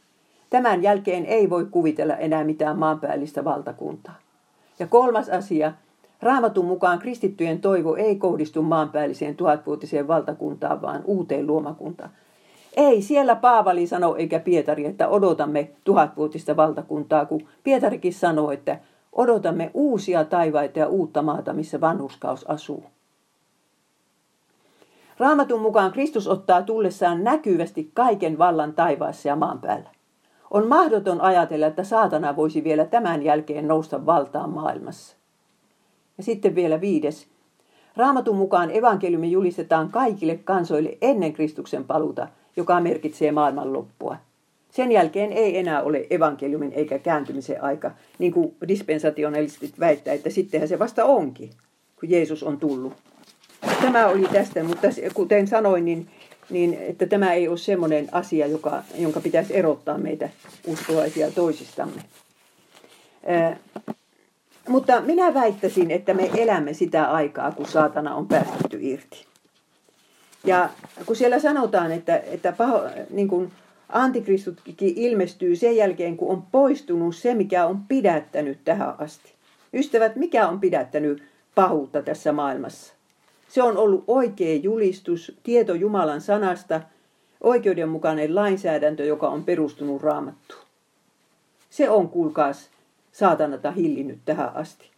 [0.53, 4.15] Tämän jälkeen ei voi kuvitella enää mitään maanpäällistä valtakuntaa.
[4.79, 5.71] Ja kolmas asia,
[6.21, 12.09] Raamatun mukaan kristittyjen toivo ei kohdistu maanpäälliseen tuhatvuotiseen valtakuntaan, vaan uuteen luomakuntaan.
[12.77, 18.79] Ei, siellä Paavali sanoi eikä Pietari, että odotamme tuhatvuotista valtakuntaa, kun Pietarikin sanoi, että
[19.13, 22.83] odotamme uusia taivaita ja uutta maata, missä vanhuskaus asuu.
[25.17, 29.89] Raamatun mukaan Kristus ottaa tullessaan näkyvästi kaiken vallan taivaassa ja maan päällä.
[30.53, 35.15] On mahdoton ajatella, että saatana voisi vielä tämän jälkeen nousta valtaan maailmassa.
[36.17, 37.27] Ja sitten vielä viides.
[37.97, 44.17] Raamatun mukaan evankeliumi julistetaan kaikille kansoille ennen Kristuksen paluuta– joka merkitsee maailmanloppua.
[44.69, 50.67] Sen jälkeen ei enää ole evankeliumin eikä kääntymisen aika, niin kuin dispensationalistit väittää, että sittenhän
[50.67, 51.49] se vasta onkin,
[51.99, 52.93] kun Jeesus on tullut.
[53.81, 56.07] Tämä oli tästä, mutta kuten sanoin, niin,
[56.53, 60.29] niin että tämä ei ole semmoinen asia, joka, jonka pitäisi erottaa meitä
[60.67, 62.01] uskovaisia toisistamme.
[63.27, 63.57] Ää,
[64.67, 69.25] mutta minä väittäisin, että me elämme sitä aikaa, kun saatana on päästetty irti.
[70.43, 70.69] Ja
[71.05, 73.51] kun siellä sanotaan, että, että paho, niin kuin
[73.89, 79.33] antikristutkin ilmestyy sen jälkeen, kun on poistunut se, mikä on pidättänyt tähän asti.
[79.73, 81.23] Ystävät, mikä on pidättänyt
[81.55, 82.93] pahuutta tässä maailmassa?
[83.53, 86.81] Se on ollut oikea julistus, tieto Jumalan sanasta,
[87.41, 90.61] oikeudenmukainen lainsäädäntö, joka on perustunut raamattuun.
[91.69, 92.69] Se on, kuulkaas,
[93.11, 94.89] saatanata hillinnyt tähän asti.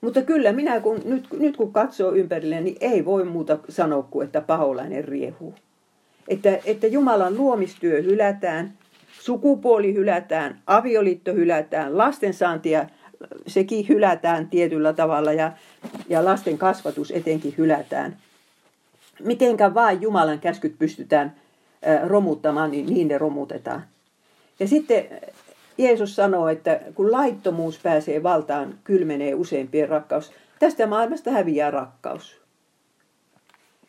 [0.00, 4.26] Mutta kyllä minä, kun, nyt, nyt kun katsoo ympärille, niin ei voi muuta sanoa kuin,
[4.26, 5.54] että paholainen riehuu.
[6.28, 8.72] Että, että Jumalan luomistyö hylätään,
[9.20, 12.86] sukupuoli hylätään, avioliitto hylätään, lastensaantia
[13.46, 15.52] sekin hylätään tietyllä tavalla ja,
[16.08, 18.16] ja lasten kasvatus etenkin hylätään.
[19.24, 21.34] mitenkä vain Jumalan käskyt pystytään
[22.06, 23.84] romuttamaan, niin niin ne romutetaan.
[24.60, 25.04] Ja sitten
[25.78, 30.32] Jeesus sanoo, että kun laittomuus pääsee valtaan, kylmenee useimpien rakkaus.
[30.58, 32.42] Tästä maailmasta häviää rakkaus.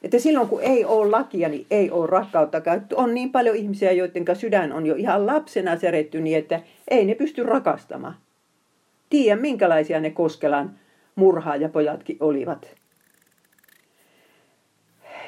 [0.03, 2.61] Että silloin kun ei ole lakia, niin ei ole rakkautta.
[2.95, 7.15] On niin paljon ihmisiä, joiden sydän on jo ihan lapsena seretty niin, että ei ne
[7.15, 8.15] pysty rakastamaan.
[9.13, 10.79] Tiedän, minkälaisia ne Koskelan
[11.15, 12.75] murhaajapojatkin olivat.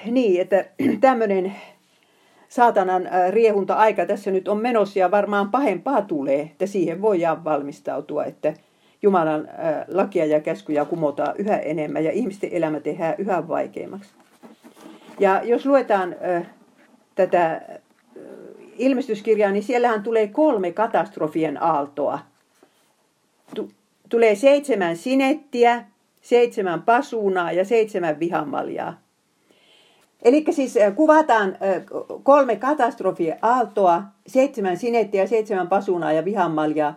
[0.05, 0.65] Niin, että
[1.01, 1.55] tämmöinen
[2.49, 8.25] saatanan äh, riehunta-aika tässä nyt on menossa ja varmaan pahempaa tulee, että siihen voidaan valmistautua,
[8.25, 8.53] että
[9.01, 14.09] Jumalan äh, lakia ja käskyjä kumotaan yhä enemmän ja ihmisten elämä tehdään yhä vaikeammaksi.
[15.19, 16.47] Ja jos luetaan äh,
[17.15, 17.61] tätä
[18.77, 22.34] ilmestyskirjaa, niin siellähän tulee kolme katastrofien aaltoa.
[24.09, 25.85] Tulee seitsemän sinettiä,
[26.21, 28.99] seitsemän pasuunaa ja seitsemän vihamaljaa.
[30.21, 31.57] Eli siis kuvataan
[32.23, 36.95] kolme katastrofia aaltoa, seitsemän sinettiä, seitsemän pasunaa ja vihamaljaa.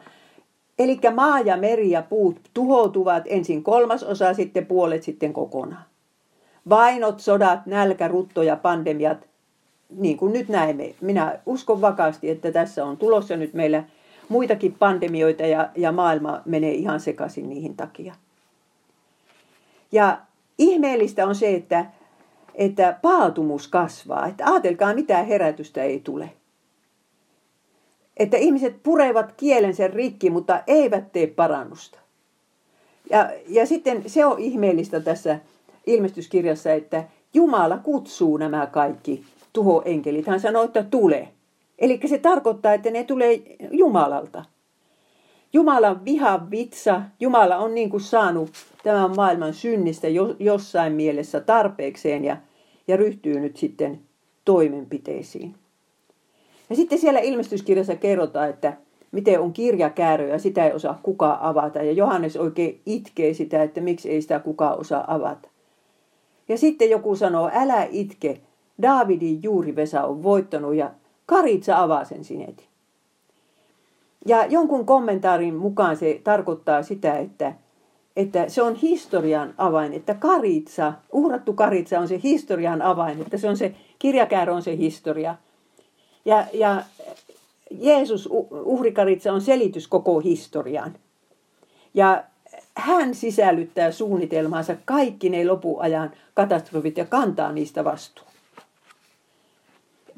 [0.78, 5.84] Eli maa ja meri ja puut tuhoutuvat ensin kolmas osa, sitten puolet sitten kokonaan.
[6.68, 9.28] Vainot, sodat, nälkä, rutto ja pandemiat,
[9.90, 10.94] niin kuin nyt näemme.
[11.00, 13.84] Minä uskon vakaasti, että tässä on tulossa nyt meillä
[14.28, 18.14] muitakin pandemioita ja, ja maailma menee ihan sekaisin niihin takia.
[19.92, 20.18] Ja
[20.58, 21.86] ihmeellistä on se, että
[22.58, 24.26] että paatumus kasvaa.
[24.26, 26.30] Että ajatelkaa, mitä herätystä ei tule.
[28.16, 31.98] Että ihmiset purevat kielensä rikki, mutta eivät tee parannusta.
[33.10, 35.38] Ja, ja sitten se on ihmeellistä tässä
[35.86, 40.26] ilmestyskirjassa, että Jumala kutsuu nämä kaikki tuhoenkelit.
[40.26, 41.28] Hän sanoo, että tule.
[41.78, 44.44] Eli se tarkoittaa, että ne tulee Jumalalta.
[45.52, 48.50] Jumalan viha vitsa, Jumala on niin kuin saanut
[48.82, 52.36] tämän maailman synnistä jossain mielessä tarpeekseen ja
[52.88, 54.00] ja ryhtyy nyt sitten
[54.44, 55.54] toimenpiteisiin.
[56.70, 58.76] Ja sitten siellä ilmestyskirjassa kerrotaan, että
[59.12, 61.82] miten on kirjakäärö ja sitä ei osaa kukaan avata.
[61.82, 65.48] Ja Johannes oikein itkee sitä, että miksi ei sitä kukaan osaa avata.
[66.48, 68.40] Ja sitten joku sanoo, älä itke,
[68.82, 70.90] Daavidin juurivesa on voittanut ja
[71.28, 72.66] Karitsa avaa sen sinetin.
[74.26, 77.54] Ja jonkun kommentaarin mukaan se tarkoittaa sitä, että
[78.16, 83.48] että se on historian avain, että karitsa, uhrattu karitsa on se historian avain, että se
[83.48, 85.34] on se, kirjakäärö on se historia.
[86.24, 86.82] Ja, ja
[87.70, 90.96] Jeesus uhrikaritsa on selitys koko historiaan.
[91.94, 92.24] Ja
[92.74, 98.27] hän sisällyttää suunnitelmaansa kaikki ne lopuajan katastrofit ja kantaa niistä vastuun.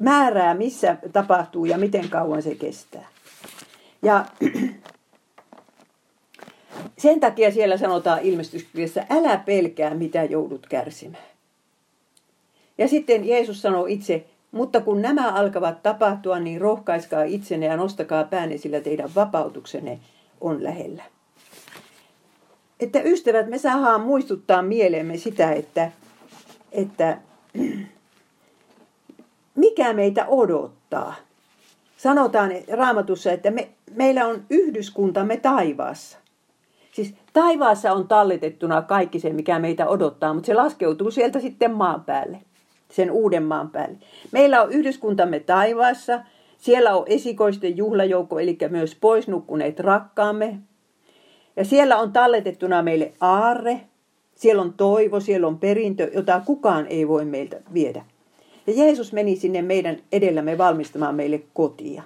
[0.01, 3.07] Määrää, missä tapahtuu ja miten kauan se kestää.
[4.01, 4.25] Ja
[6.97, 11.23] sen takia siellä sanotaan ilmestyskirjassa, älä pelkää mitä joudut kärsimään.
[12.77, 18.23] Ja sitten Jeesus sanoo itse, mutta kun nämä alkavat tapahtua, niin rohkaiskaa itsenne ja nostakaa
[18.23, 19.99] päänne, sillä teidän vapautuksenne
[20.41, 21.03] on lähellä.
[22.79, 25.91] Että ystävät, me saadaan muistuttaa mieleemme sitä, että,
[26.71, 27.17] että
[29.55, 31.15] mikä meitä odottaa.
[31.97, 36.17] Sanotaan raamatussa, että me, meillä on yhdyskuntamme taivaassa.
[36.91, 42.03] Siis taivaassa on tallitettuna kaikki se, mikä meitä odottaa, mutta se laskeutuu sieltä sitten maan
[42.03, 42.37] päälle,
[42.91, 43.97] sen uuden maan päälle.
[44.31, 46.21] Meillä on yhdyskuntamme taivaassa,
[46.57, 50.59] siellä on esikoisten juhlajoukko, eli myös poisnukkuneet rakkaamme.
[51.55, 53.81] Ja siellä on talletettuna meille aarre,
[54.35, 58.05] siellä on toivo, siellä on perintö, jota kukaan ei voi meiltä viedä.
[58.71, 62.03] Ja Jeesus meni sinne meidän edellämme valmistamaan meille kotia.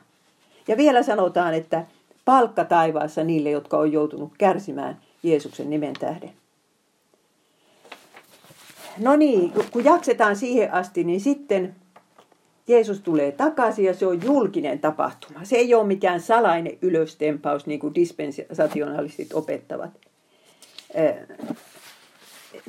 [0.68, 1.86] Ja vielä sanotaan, että
[2.26, 6.32] palkka taivaassa niille, jotka on joutunut kärsimään Jeesuksen nimen tähden.
[8.98, 11.76] No niin, kun jaksetaan siihen asti, niin sitten
[12.68, 15.40] Jeesus tulee takaisin ja se on julkinen tapahtuma.
[15.44, 19.92] Se ei ole mikään salainen ylöstempaus, niin kuin dispensationalistit opettavat.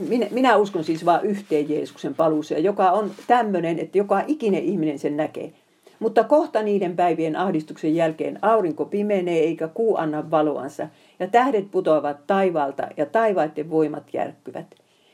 [0.08, 4.98] Minä, minä uskon siis vain yhteen Jeesuksen paluuseen, joka on tämmöinen, että joka ikinen ihminen
[4.98, 5.52] sen näkee.
[5.98, 10.88] Mutta kohta niiden päivien ahdistuksen jälkeen aurinko pimenee eikä kuu anna valoansa,
[11.20, 14.66] ja tähdet putoavat taivaalta ja taivaiden voimat järkkyvät.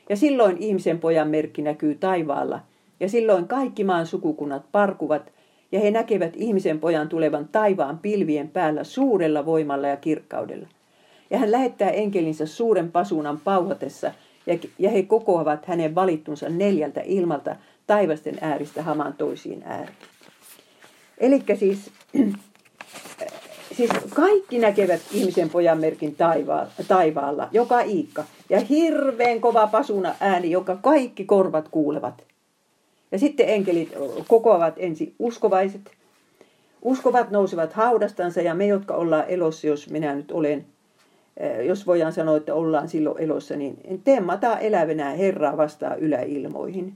[0.09, 2.59] Ja silloin ihmisen pojan merkki näkyy taivaalla,
[2.99, 5.31] ja silloin kaikki maan sukukunnat parkuvat,
[5.71, 10.67] ja he näkevät ihmisen pojan tulevan taivaan pilvien päällä suurella voimalla ja kirkkaudella.
[11.29, 14.11] Ja hän lähettää enkelinsä suuren pasuunan pauhatessa,
[14.79, 17.55] ja he kokoavat hänen valittunsa neljältä ilmalta
[17.87, 19.97] taivasten ääristä hamaan toisiin ääriin.
[21.17, 21.91] Eli siis,
[23.77, 28.23] siis kaikki näkevät ihmisen pojan merkin taivaalla, taivaalla, joka iikka.
[28.49, 32.23] Ja hirveän kova pasuna ääni, joka kaikki korvat kuulevat.
[33.11, 33.93] Ja sitten enkelit
[34.27, 35.91] kokoavat ensin uskovaiset.
[36.81, 40.65] Uskovat nousevat haudastansa ja me, jotka ollaan elossa, jos minä nyt olen,
[41.65, 46.95] jos voidaan sanoa, että ollaan silloin elossa, niin temmataan elävänä Herraa vastaan yläilmoihin.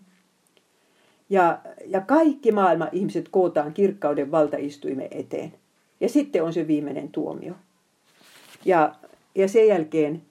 [1.30, 5.54] Ja, ja kaikki maailman ihmiset kootaan kirkkauden valtaistuimen eteen.
[6.00, 7.54] Ja sitten on se viimeinen tuomio.
[8.66, 8.96] Ja,
[9.36, 10.22] ja sen jälkeen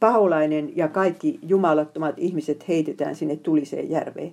[0.00, 4.32] paholainen ja kaikki jumalattomat ihmiset heitetään sinne tuliseen järveen.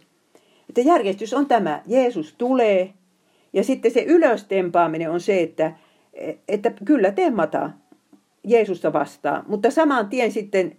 [0.69, 1.81] Että järjestys on tämä.
[1.87, 2.93] Jeesus tulee
[3.53, 5.73] ja sitten se ylöstempaaminen on se, että,
[6.47, 7.73] että kyllä temmataan
[8.47, 10.75] Jeesusta vastaan, mutta saman tien sitten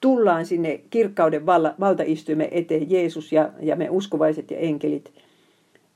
[0.00, 5.12] tullaan sinne kirkkauden valta, valtaistuimen eteen Jeesus ja, ja me uskovaiset ja enkelit.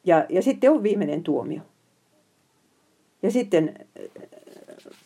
[0.05, 1.61] Ja, ja sitten on viimeinen tuomio.
[3.23, 3.79] Ja sitten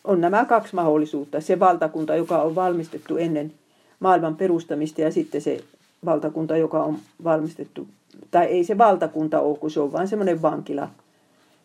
[0.03, 1.41] on nämä kaksi mahdollisuutta.
[1.41, 3.53] Se valtakunta, joka on valmistettu ennen
[3.99, 5.63] maailman perustamista ja sitten se
[6.05, 7.87] valtakunta, joka on valmistettu,
[8.31, 10.89] tai ei se valtakunta ole, kun se on vain semmoinen vankila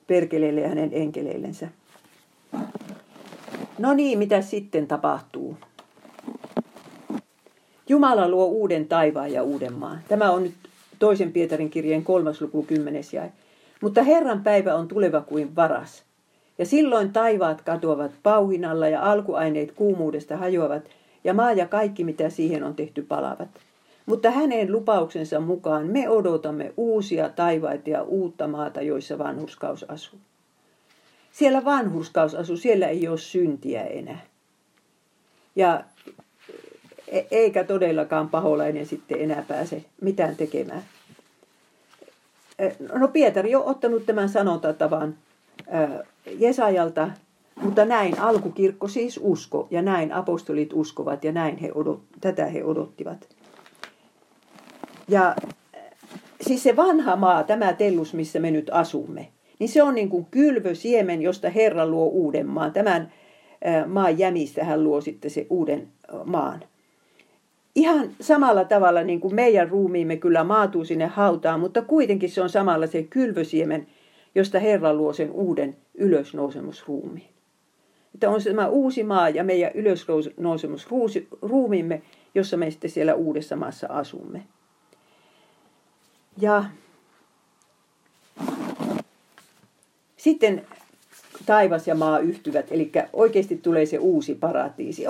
[0.07, 1.69] perkeleille ja hänen enkeleillensä.
[3.79, 5.57] No niin, mitä sitten tapahtuu?
[7.89, 9.99] Jumala luo uuden taivaan ja uuden maan.
[10.09, 10.55] Tämä on nyt
[10.99, 13.29] toisen Pietarin kirjeen kolmas luku kymmenes jäi.
[13.83, 16.03] Mutta Herran päivä on tuleva kuin varas.
[16.59, 20.83] Ja silloin taivaat katoavat pauhinalla ja alkuaineet kuumuudesta hajoavat
[21.25, 23.49] ja maa ja kaikki mitä siihen on tehty palavat.
[24.07, 30.19] Mutta hänen lupauksensa mukaan me odotamme uusia taivaita ja uutta maata, joissa vanhurskaus asuu.
[31.33, 34.21] Siellä vanhurskaus asuu, siellä ei ole syntiä enää.
[35.57, 35.85] Ja
[37.09, 40.83] e- eikä todellakaan paholainen sitten enää pääse mitään tekemään.
[42.59, 45.15] E, no Pietari on ottanut tämän sanontatavan
[46.39, 47.11] Jesajalta,
[47.63, 52.65] mutta näin alkukirkko siis usko ja näin apostolit uskovat ja näin he odot, tätä he
[52.65, 53.29] odottivat.
[55.09, 55.37] Ja
[56.41, 59.29] siis se vanha maa, tämä tellus, missä me nyt asumme,
[59.63, 62.73] niin se on niin kuin kylvösiemen, josta Herra luo uuden maan.
[62.73, 63.13] Tämän
[63.87, 65.89] maan jämistä hän luo sitten se uuden
[66.25, 66.65] maan.
[67.75, 72.49] Ihan samalla tavalla niin kuin meidän ruumiimme kyllä maatuu sinne hautaan, mutta kuitenkin se on
[72.49, 73.87] samalla se kylvösiemen,
[74.35, 77.29] josta Herra luo sen uuden ylösnousemusruumiin.
[78.15, 82.03] Että on se tämä uusi maa ja meidän ylösnousemusruumiimme,
[82.35, 84.43] jossa me sitten siellä uudessa maassa asumme.
[86.41, 86.65] Ja
[90.23, 90.63] sitten
[91.47, 95.05] taivas ja maa yhtyvät, eli oikeasti tulee se uusi paratiisi.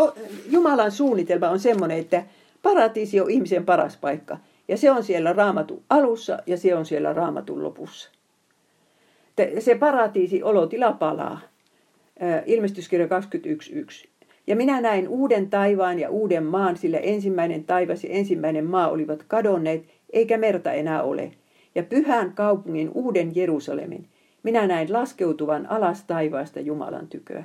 [0.51, 2.23] Jumalan suunnitelma on semmoinen, että
[2.63, 4.39] paratiisi on ihmisen paras paikka.
[4.69, 8.11] Ja se on siellä raamatun alussa ja se on siellä raamatun lopussa.
[9.59, 11.41] Se paratiisi olotila palaa.
[12.47, 14.09] Ilmestyskirja 21.1.
[14.47, 19.25] Ja minä näin uuden taivaan ja uuden maan, sillä ensimmäinen taivas ja ensimmäinen maa olivat
[19.29, 21.33] kadonneet, eikä merta enää ole.
[21.75, 24.07] Ja pyhän kaupungin uuden Jerusalemin,
[24.43, 27.45] minä näin laskeutuvan alas taivaasta Jumalan tyköä.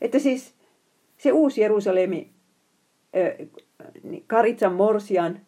[0.00, 0.54] Että siis
[1.18, 2.30] se uusi Jerusalemi,
[4.26, 5.40] Karitsan Morsian,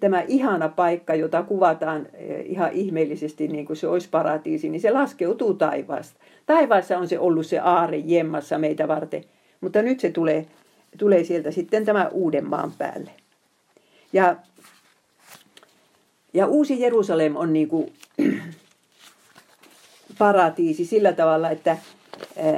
[0.00, 2.06] tämä ihana paikka, jota kuvataan
[2.44, 6.20] ihan ihmeellisesti niin kuin se olisi paratiisi, niin se laskeutuu taivaasta.
[6.46, 9.24] Taivaassa on se ollut se aare jemmassa meitä varten,
[9.60, 10.46] mutta nyt se tulee,
[10.98, 13.10] tulee sieltä sitten tämä uuden maan päälle.
[14.12, 14.36] Ja
[16.34, 17.92] ja uusi Jerusalem on niin kuin
[20.18, 21.76] paratiisi sillä tavalla, että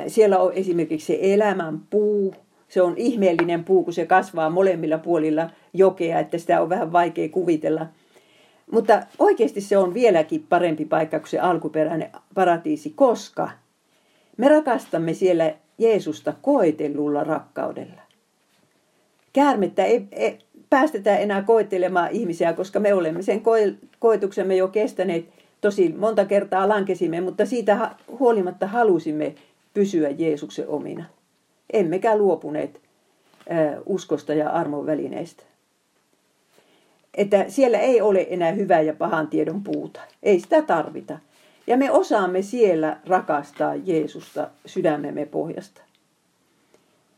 [0.07, 2.35] siellä on esimerkiksi se elämän puu.
[2.69, 7.29] Se on ihmeellinen puu, kun se kasvaa molemmilla puolilla jokea, että sitä on vähän vaikea
[7.29, 7.87] kuvitella.
[8.71, 13.51] Mutta oikeasti se on vieläkin parempi paikka kuin se alkuperäinen paratiisi, koska
[14.37, 18.03] me rakastamme siellä Jeesusta koetellulla rakkaudella.
[19.33, 20.39] Käärmettä ei, ei,
[20.71, 23.43] päästetään enää koettelemaan ihmisiä, koska me olemme sen
[23.99, 25.34] koetuksemme jo kestäneet.
[25.65, 29.35] Tosi monta kertaa lankesimme, mutta siitä huolimatta halusimme
[29.75, 31.05] pysyä Jeesuksen omina.
[31.73, 32.81] Emmekä luopuneet
[33.87, 35.43] uskosta ja armon välineistä.
[37.15, 40.01] Että siellä ei ole enää hyvää ja pahan tiedon puuta.
[40.23, 41.19] Ei sitä tarvita.
[41.67, 45.81] Ja me osaamme siellä rakastaa Jeesusta sydämemme pohjasta.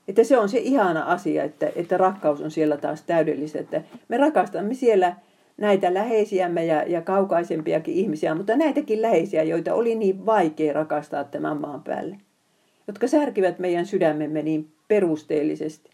[0.09, 3.59] Että se on se ihana asia, että, että rakkaus on siellä taas täydellistä.
[3.59, 5.17] Että me rakastamme siellä
[5.57, 11.61] näitä läheisiämme ja, ja kaukaisempiakin ihmisiä, mutta näitäkin läheisiä, joita oli niin vaikea rakastaa tämän
[11.61, 12.17] maan päälle.
[12.87, 15.91] Jotka särkivät meidän sydämemme niin perusteellisesti.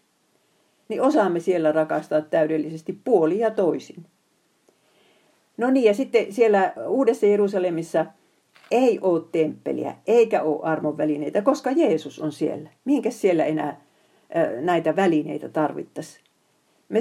[0.89, 4.05] Niin osaamme siellä rakastaa täydellisesti puoli ja toisin.
[5.57, 8.05] No niin, ja sitten siellä Uudessa Jerusalemissa
[8.71, 12.69] ei ole temppeliä eikä ole armon välineitä, koska Jeesus on siellä.
[12.85, 13.81] Mihinkä siellä enää
[14.61, 16.23] näitä välineitä tarvittaisiin.
[16.89, 16.99] Me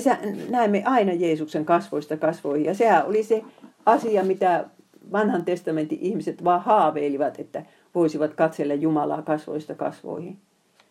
[0.48, 2.66] näemme aina Jeesuksen kasvoista kasvoihin.
[2.66, 3.42] Ja sehän oli se
[3.86, 4.64] asia, mitä
[5.12, 7.62] vanhan testamentin ihmiset vaan haaveilivat, että
[7.94, 10.38] voisivat katsella Jumalaa kasvoista kasvoihin.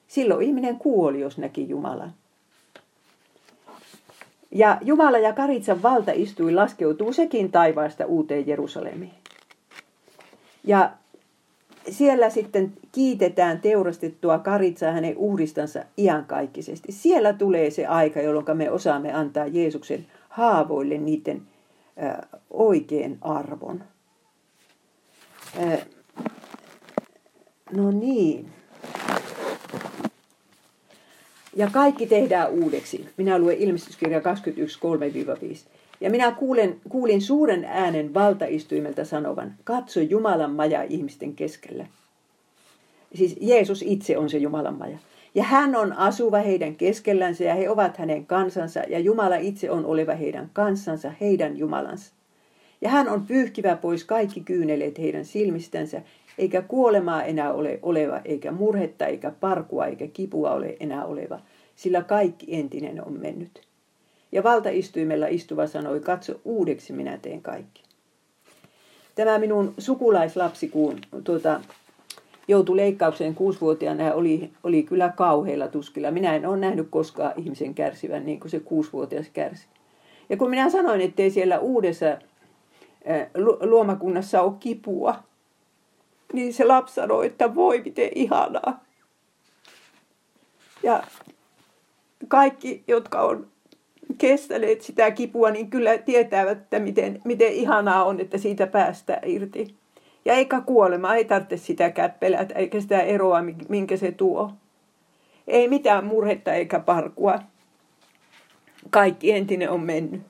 [0.07, 2.13] Silloin ihminen kuoli, jos näki Jumalan.
[4.51, 9.13] Ja Jumala ja Karitsan valta istui laskeutuu sekin taivaasta uuteen Jerusalemiin.
[10.63, 10.91] Ja
[11.89, 16.91] siellä sitten kiitetään teurastettua Karitsaa hänen uhristansa iankaikkisesti.
[16.91, 21.41] Siellä tulee se aika, jolloin me osaamme antaa Jeesuksen haavoille niiden
[22.03, 23.83] ö, oikein arvon.
[27.71, 28.49] No niin.
[31.55, 33.09] Ja kaikki tehdään uudeksi.
[33.17, 34.79] Minä luen ilmestyskirja 21,
[35.65, 35.67] 3-5.
[36.01, 41.85] Ja minä kuulen, kuulin suuren äänen valtaistuimelta sanovan, katso Jumalan maja ihmisten keskellä.
[43.15, 44.97] Siis Jeesus itse on se Jumalan maja.
[45.35, 49.85] Ja hän on asuva heidän keskelläänsä ja he ovat hänen kansansa ja Jumala itse on
[49.85, 52.13] oleva heidän kansansa, heidän Jumalansa.
[52.81, 56.01] Ja hän on pyyhkivä pois kaikki kyyneleet heidän silmistänsä,
[56.37, 61.39] eikä kuolemaa enää ole oleva, eikä murhetta, eikä parkua, eikä kipua ole enää oleva,
[61.75, 63.70] sillä kaikki entinen on mennyt.
[64.31, 67.83] Ja valtaistuimella istuva sanoi, katso uudeksi minä teen kaikki.
[69.15, 71.61] Tämä minun sukulaislapsi, kun tuota,
[72.47, 76.11] joutui leikkaukseen kuusivuotiaana oli, oli kyllä kauheilla tuskilla.
[76.11, 79.67] Minä en ole nähnyt koskaan ihmisen kärsivän niin kuin se kuusivuotias kärsi.
[80.29, 82.05] Ja kun minä sanoin, että ei siellä uudessa
[83.61, 85.15] luomakunnassa ole kipua,
[86.33, 88.83] niin se lapsi sanoi, että voi miten ihanaa.
[90.83, 91.03] Ja
[92.27, 93.47] kaikki, jotka on
[94.21, 99.75] kestäneet sitä kipua, niin kyllä tietävät, että miten, miten ihanaa on, että siitä päästään irti.
[100.25, 104.51] Ja eikä kuolema, ei tarvitse sitäkään pelätä, eikä sitä eroa, minkä se tuo.
[105.47, 107.39] Ei mitään murhetta eikä parkua.
[108.89, 110.21] Kaikki entinen on mennyt.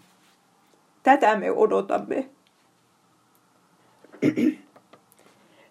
[1.04, 2.30] Tätä me odotamme.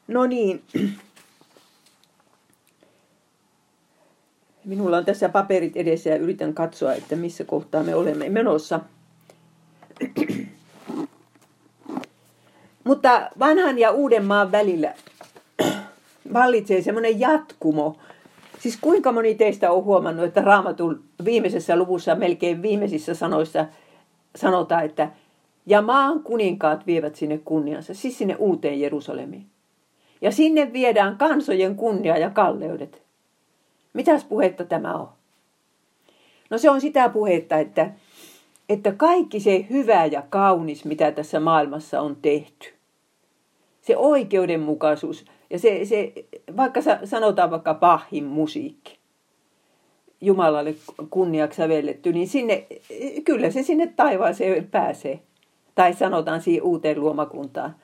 [0.09, 0.63] No niin.
[4.71, 8.81] Minulla on tässä paperit edessä ja yritän katsoa, että missä kohtaa me olemme menossa.
[12.85, 14.95] Mutta vanhan ja uuden maan välillä
[16.35, 17.97] vallitsee semmoinen jatkumo.
[18.59, 23.67] Siis kuinka moni teistä on huomannut, että raamatun viimeisessä luvussa, melkein viimeisissä sanoissa
[24.37, 25.11] sanotaan, että
[25.67, 29.47] ja maan kuninkaat vievät sinne kunniansa, siis sinne uuteen Jerusalemiin.
[30.21, 33.10] Ja sinne viedään kansojen kunnia ja kalleudet.
[33.93, 35.09] Mitäs puhetta tämä on?
[36.51, 37.91] No se on sitä puhetta, että,
[38.69, 42.69] että kaikki se hyvä ja kaunis, mitä tässä maailmassa on tehty,
[43.81, 46.13] se oikeudenmukaisuus ja se, se
[46.57, 49.01] vaikka sanotaan vaikka pahin musiikki,
[50.21, 50.75] Jumalalle
[51.11, 52.67] kunniaksi sävelletty, niin sinne,
[53.25, 55.21] kyllä se sinne taivaaseen pääsee.
[55.75, 57.77] Tai sanotaan siihen uuteen luomakuntaan.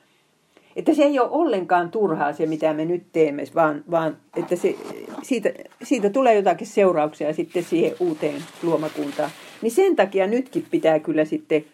[0.77, 4.77] Että se ei ole ollenkaan turhaa se, mitä me nyt teemme, vaan, vaan että se,
[5.23, 5.53] siitä,
[5.83, 9.31] siitä tulee jotakin seurauksia sitten siihen uuteen luomakuntaan.
[9.63, 11.65] Niin sen takia nytkin pitää kyllä sitten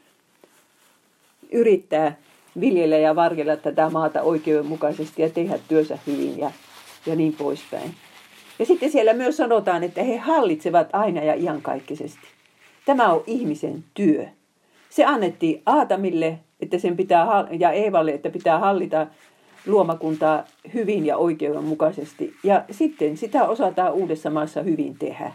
[1.52, 2.16] yrittää
[2.60, 6.50] viljellä ja varjella tätä maata oikeudenmukaisesti ja tehdä työnsä hyvin ja,
[7.06, 7.94] ja niin poispäin.
[8.58, 12.26] Ja sitten siellä myös sanotaan, että he hallitsevat aina ja iankaikkisesti.
[12.84, 14.26] Tämä on ihmisen työ.
[14.90, 17.26] Se annettiin Aatamille että sen pitää,
[17.58, 19.06] ja Eevalle, että pitää hallita
[19.66, 20.44] luomakuntaa
[20.74, 22.34] hyvin ja oikeudenmukaisesti.
[22.44, 25.32] Ja sitten sitä osataan uudessa maassa hyvin tehdä.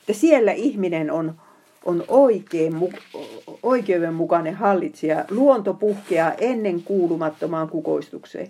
[0.00, 1.34] Että siellä ihminen on,
[1.84, 2.74] on oikein,
[3.62, 5.24] oikeudenmukainen hallitsija.
[5.30, 8.48] Luonto puhkeaa ennen kuulumattomaan kukoistukseen.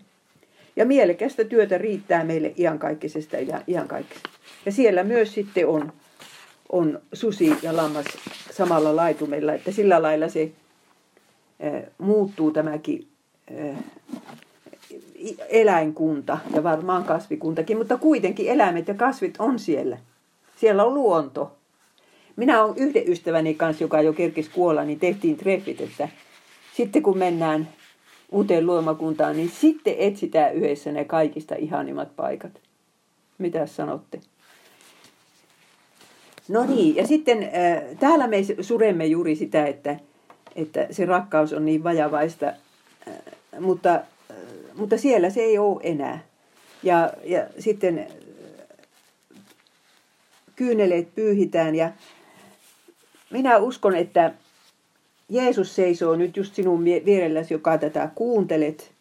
[0.76, 4.30] Ja mielekästä työtä riittää meille iankaikkisesta ja iankaikkisesta.
[4.66, 5.92] Ja siellä myös sitten on,
[6.72, 8.04] on susi ja lammas
[8.50, 10.52] samalla laitumella, että sillä lailla se
[11.98, 13.06] muuttuu tämäkin
[15.48, 19.98] eläinkunta ja varmaan kasvikuntakin, mutta kuitenkin eläimet ja kasvit on siellä.
[20.56, 21.56] Siellä on luonto.
[22.36, 26.08] Minä olen yhden ystäväni kanssa, joka jo kerkisi kuolla, niin tehtiin treffit, että
[26.76, 27.68] sitten kun mennään
[28.32, 32.52] uuteen luomakuntaan, niin sitten etsitään yhdessä ne kaikista ihanimmat paikat.
[33.38, 34.20] Mitä sanotte?
[36.48, 37.50] No niin, ja sitten
[38.00, 39.96] täällä me suremme juuri sitä, että
[40.62, 43.14] että se rakkaus on niin vajavaista, äh,
[43.60, 44.36] mutta, äh,
[44.74, 46.24] mutta siellä se ei ole enää.
[46.82, 48.06] Ja, ja sitten äh,
[50.56, 51.90] kyyneleet pyyhitään ja
[53.30, 54.32] minä uskon, että
[55.28, 58.92] Jeesus seisoo nyt just sinun vierelläsi, joka tätä kuuntelet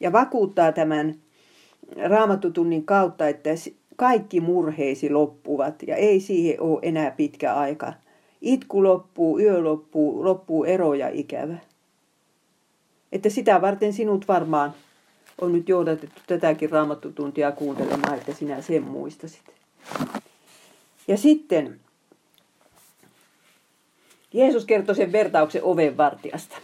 [0.00, 1.14] ja vakuuttaa tämän
[2.08, 3.50] raamattutunnin kautta, että
[3.96, 7.92] kaikki murheisi loppuvat ja ei siihen ole enää pitkä aika.
[8.40, 11.54] Itku loppuu, yö loppuu, loppuu ero ja ikävä.
[13.12, 14.74] Että sitä varten sinut varmaan
[15.40, 19.42] on nyt johdatettu tätäkin raamattutuntia kuuntelemaan, että sinä sen muistasit.
[21.08, 21.80] Ja sitten
[24.32, 26.56] Jeesus kertoi sen vertauksen ovenvartijasta.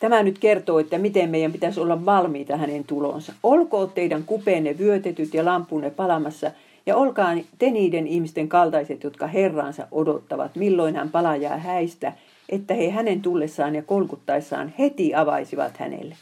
[0.00, 3.32] Tämä nyt kertoo, että miten meidän pitäisi olla valmiita hänen tulonsa.
[3.42, 6.50] Olkoon teidän kupeenne vyötetyt ja lampunne palamassa,
[6.88, 12.12] ja olkaa te niiden ihmisten kaltaiset, jotka Herransa odottavat, milloin hän palaa häistä,
[12.48, 16.16] että he hänen tullessaan ja kolkuttaessaan heti avaisivat hänelle.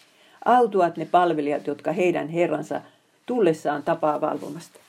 [0.45, 2.81] Autuat ne palvelijat, jotka heidän Herransa
[3.27, 4.81] tullessaan tapaa valvomasta.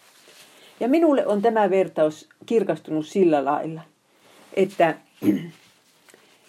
[0.79, 3.81] Ja minulle on tämä vertaus kirkastunut sillä lailla,
[4.53, 4.95] että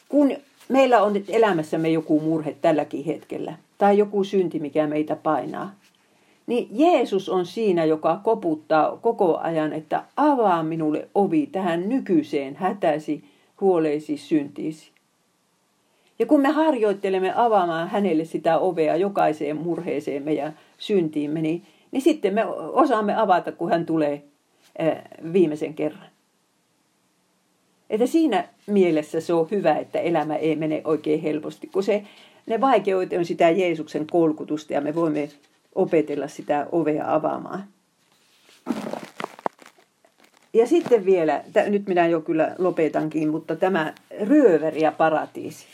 [0.09, 0.37] kun
[0.69, 5.75] meillä on nyt elämässämme joku murhe tälläkin hetkellä, tai joku synti, mikä meitä painaa,
[6.49, 13.25] niin Jeesus on siinä, joka koputtaa koko ajan, että avaa minulle ovi tähän nykyiseen hätäsi,
[13.61, 14.91] huoleisi, syntiisi.
[16.19, 22.35] Ja kun me harjoittelemme avaamaan hänelle sitä ovea jokaiseen murheeseemme ja syntiimme, niin, niin sitten
[22.35, 24.23] me osaamme avata, kun hän tulee
[25.33, 26.09] viimeisen kerran.
[27.91, 32.03] Että siinä mielessä se on hyvä, että elämä ei mene oikein helposti, kun se,
[32.47, 35.29] ne vaikeudet on sitä Jeesuksen kolkutusta ja me voimme
[35.75, 37.65] opetella sitä ovea avaamaan.
[40.53, 45.67] Ja sitten vielä, nyt minä jo kyllä lopetankin, mutta tämä ryöveri ja paratiisi.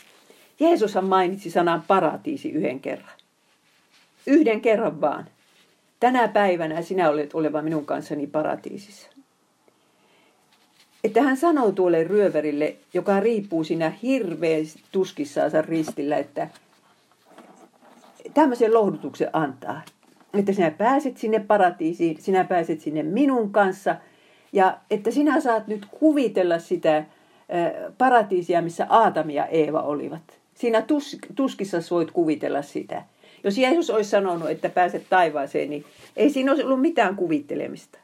[0.59, 3.17] Jeesushan mainitsi sanan paratiisi yhden kerran.
[4.27, 5.25] Yhden kerran vaan.
[5.99, 9.15] Tänä päivänä sinä olet oleva minun kanssani paratiisissa
[11.05, 16.47] että hän sanoo tuolle ryöverille, joka riippuu siinä hirveästi tuskissaansa ristillä, että
[18.35, 19.81] tämmöisen lohdutuksen antaa.
[20.33, 23.95] Että sinä pääset sinne paratiisiin, sinä pääset sinne minun kanssa
[24.53, 27.05] ja että sinä saat nyt kuvitella sitä
[27.97, 30.39] paratiisia, missä Aatami ja Eeva olivat.
[30.53, 33.03] Siinä tus, tuskissa voit kuvitella sitä.
[33.43, 37.99] Jos Jeesus olisi sanonut, että pääset taivaaseen, niin ei siinä olisi ollut mitään kuvittelemista.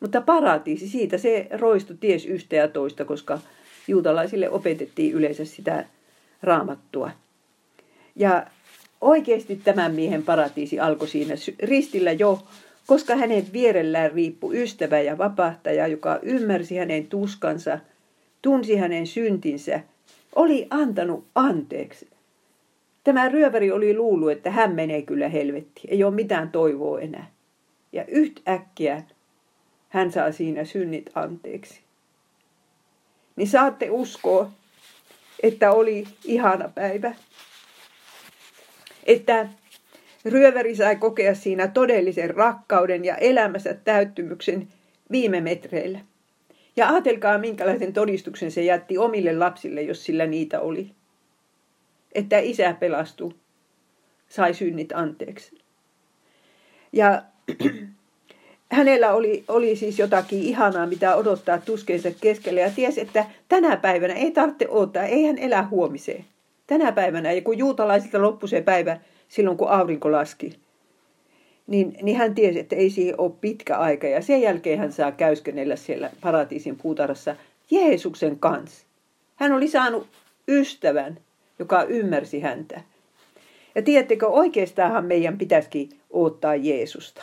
[0.00, 3.38] Mutta paratiisi, siitä se roistu ties yhtä ja toista, koska
[3.88, 5.84] juutalaisille opetettiin yleensä sitä
[6.42, 7.10] raamattua.
[8.16, 8.46] Ja
[9.00, 12.42] oikeasti tämän miehen paratiisi alkoi siinä ristillä jo,
[12.86, 17.78] koska hänen vierellään riippui ystävä ja vapahtaja, joka ymmärsi hänen tuskansa,
[18.42, 19.80] tunsi hänen syntinsä,
[20.36, 22.08] oli antanut anteeksi.
[23.04, 27.30] Tämä ryöväri oli luullut, että hän menee kyllä helvettiin, ei ole mitään toivoa enää.
[27.92, 29.02] Ja yhtäkkiä
[29.88, 31.80] hän saa siinä synnit anteeksi.
[33.36, 34.50] Niin saatte uskoa,
[35.42, 37.14] että oli ihana päivä.
[39.06, 39.48] Että
[40.24, 44.68] ryöväri sai kokea siinä todellisen rakkauden ja elämänsä täyttymyksen
[45.10, 46.00] viime metreillä.
[46.76, 50.90] Ja ajatelkaa, minkälaisen todistuksen se jätti omille lapsille, jos sillä niitä oli.
[52.12, 53.34] Että isä pelastui,
[54.28, 55.58] sai synnit anteeksi.
[56.92, 57.22] Ja
[58.72, 64.14] hänellä oli, oli siis jotakin ihanaa, mitä odottaa tuskeensa keskellä ja tiesi, että tänä päivänä
[64.14, 66.24] ei tarvitse odottaa, ei hän elä huomiseen.
[66.66, 70.58] Tänä päivänä, ja kun juutalaisilta loppui se päivä silloin, kun aurinko laski,
[71.66, 74.06] niin, niin hän tiesi, että ei siihen ole pitkä aika.
[74.06, 77.36] Ja sen jälkeen hän saa käyskennellä siellä paratiisin puutarhassa
[77.70, 78.86] Jeesuksen kanssa.
[79.36, 80.08] Hän oli saanut
[80.48, 81.18] ystävän,
[81.58, 82.80] joka ymmärsi häntä.
[83.74, 87.22] Ja tiedättekö, oikeastaanhan meidän pitäisikin odottaa Jeesusta.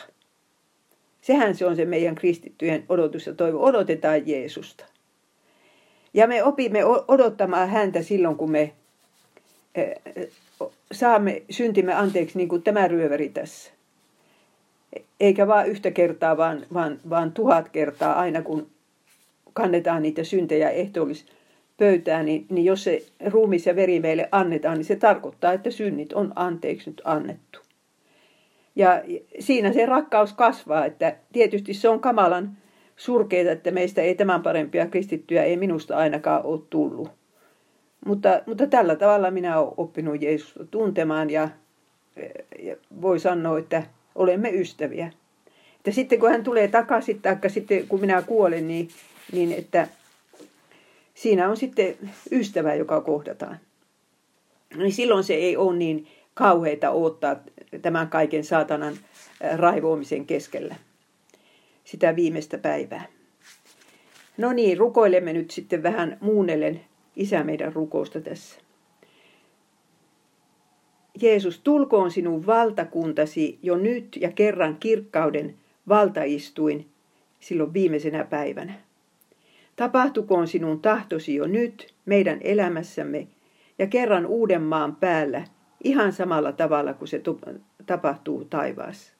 [1.20, 3.64] Sehän se on se meidän kristittyjen odotus ja toivo.
[3.64, 4.84] Odotetaan Jeesusta.
[6.14, 8.72] Ja me opimme odottamaan häntä silloin, kun me
[10.92, 13.72] saamme syntimme anteeksi, niin kuin tämä ryöväri tässä.
[15.20, 18.66] Eikä vain yhtä kertaa, vaan, vaan, vaan tuhat kertaa aina, kun
[19.52, 21.26] kannetaan niitä syntejä ehtoollis
[21.76, 26.12] pöytään, niin, niin jos se ruumis ja veri meille annetaan, niin se tarkoittaa, että synnit
[26.12, 27.58] on anteeksi nyt annettu.
[28.76, 29.02] Ja
[29.40, 32.56] siinä se rakkaus kasvaa, että tietysti se on kamalan
[32.96, 37.23] surkeita, että meistä ei tämän parempia kristittyjä, ei minusta ainakaan ole tullut.
[38.04, 41.48] Mutta, mutta tällä tavalla minä olen oppinut Jeesusta tuntemaan ja,
[42.62, 43.82] ja voi sanoa, että
[44.14, 45.12] olemme ystäviä.
[45.76, 48.88] Että sitten kun hän tulee takaisin, tai sitten kun minä kuolen, niin,
[49.32, 49.88] niin että
[51.14, 51.96] siinä on sitten
[52.32, 53.58] ystävä, joka kohdataan.
[54.76, 57.36] Niin silloin se ei ole niin kauheita odottaa
[57.82, 58.94] tämän kaiken saatanan
[59.56, 60.76] raivoamisen keskellä
[61.84, 63.04] sitä viimeistä päivää.
[64.36, 66.80] No niin, rukoilemme nyt sitten vähän muunnellen
[67.16, 68.60] Isä meidän rukousta tässä.
[71.20, 75.54] Jeesus, tulkoon sinun valtakuntasi jo nyt ja kerran kirkkauden
[75.88, 76.88] valtaistuin
[77.40, 78.74] silloin viimeisenä päivänä.
[79.76, 83.28] Tapahtukoon sinun tahtosi jo nyt meidän elämässämme
[83.78, 85.44] ja kerran uuden maan päällä
[85.84, 87.22] ihan samalla tavalla kuin se
[87.86, 89.12] tapahtuu taivaassa.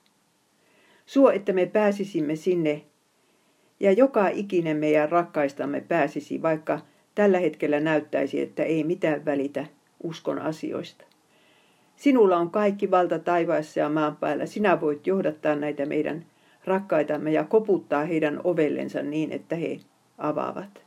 [1.07, 2.85] Suo, että me pääsisimme sinne
[3.81, 6.81] ja joka ikinen meidän rakkaistamme pääsisi, vaikka
[7.15, 9.67] tällä hetkellä näyttäisi, että ei mitään välitä
[10.03, 11.05] uskon asioista.
[11.97, 14.47] Sinulla on kaikki valta taivaassa ja maan päällä.
[14.47, 16.27] Sinä voit johdattaa näitä meidän
[16.65, 19.81] rakkaitamme ja koputtaa heidän ovellensa niin, että he
[20.19, 20.85] avaavat.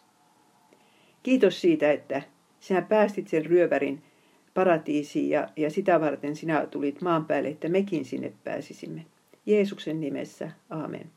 [1.23, 2.21] Kiitos siitä, että
[2.59, 4.01] sinä päästit sen ryövärin
[4.53, 9.05] paratiisiin ja, ja sitä varten sinä tulit maan päälle, että mekin sinne pääsisimme.
[9.45, 11.16] Jeesuksen nimessä, aamen.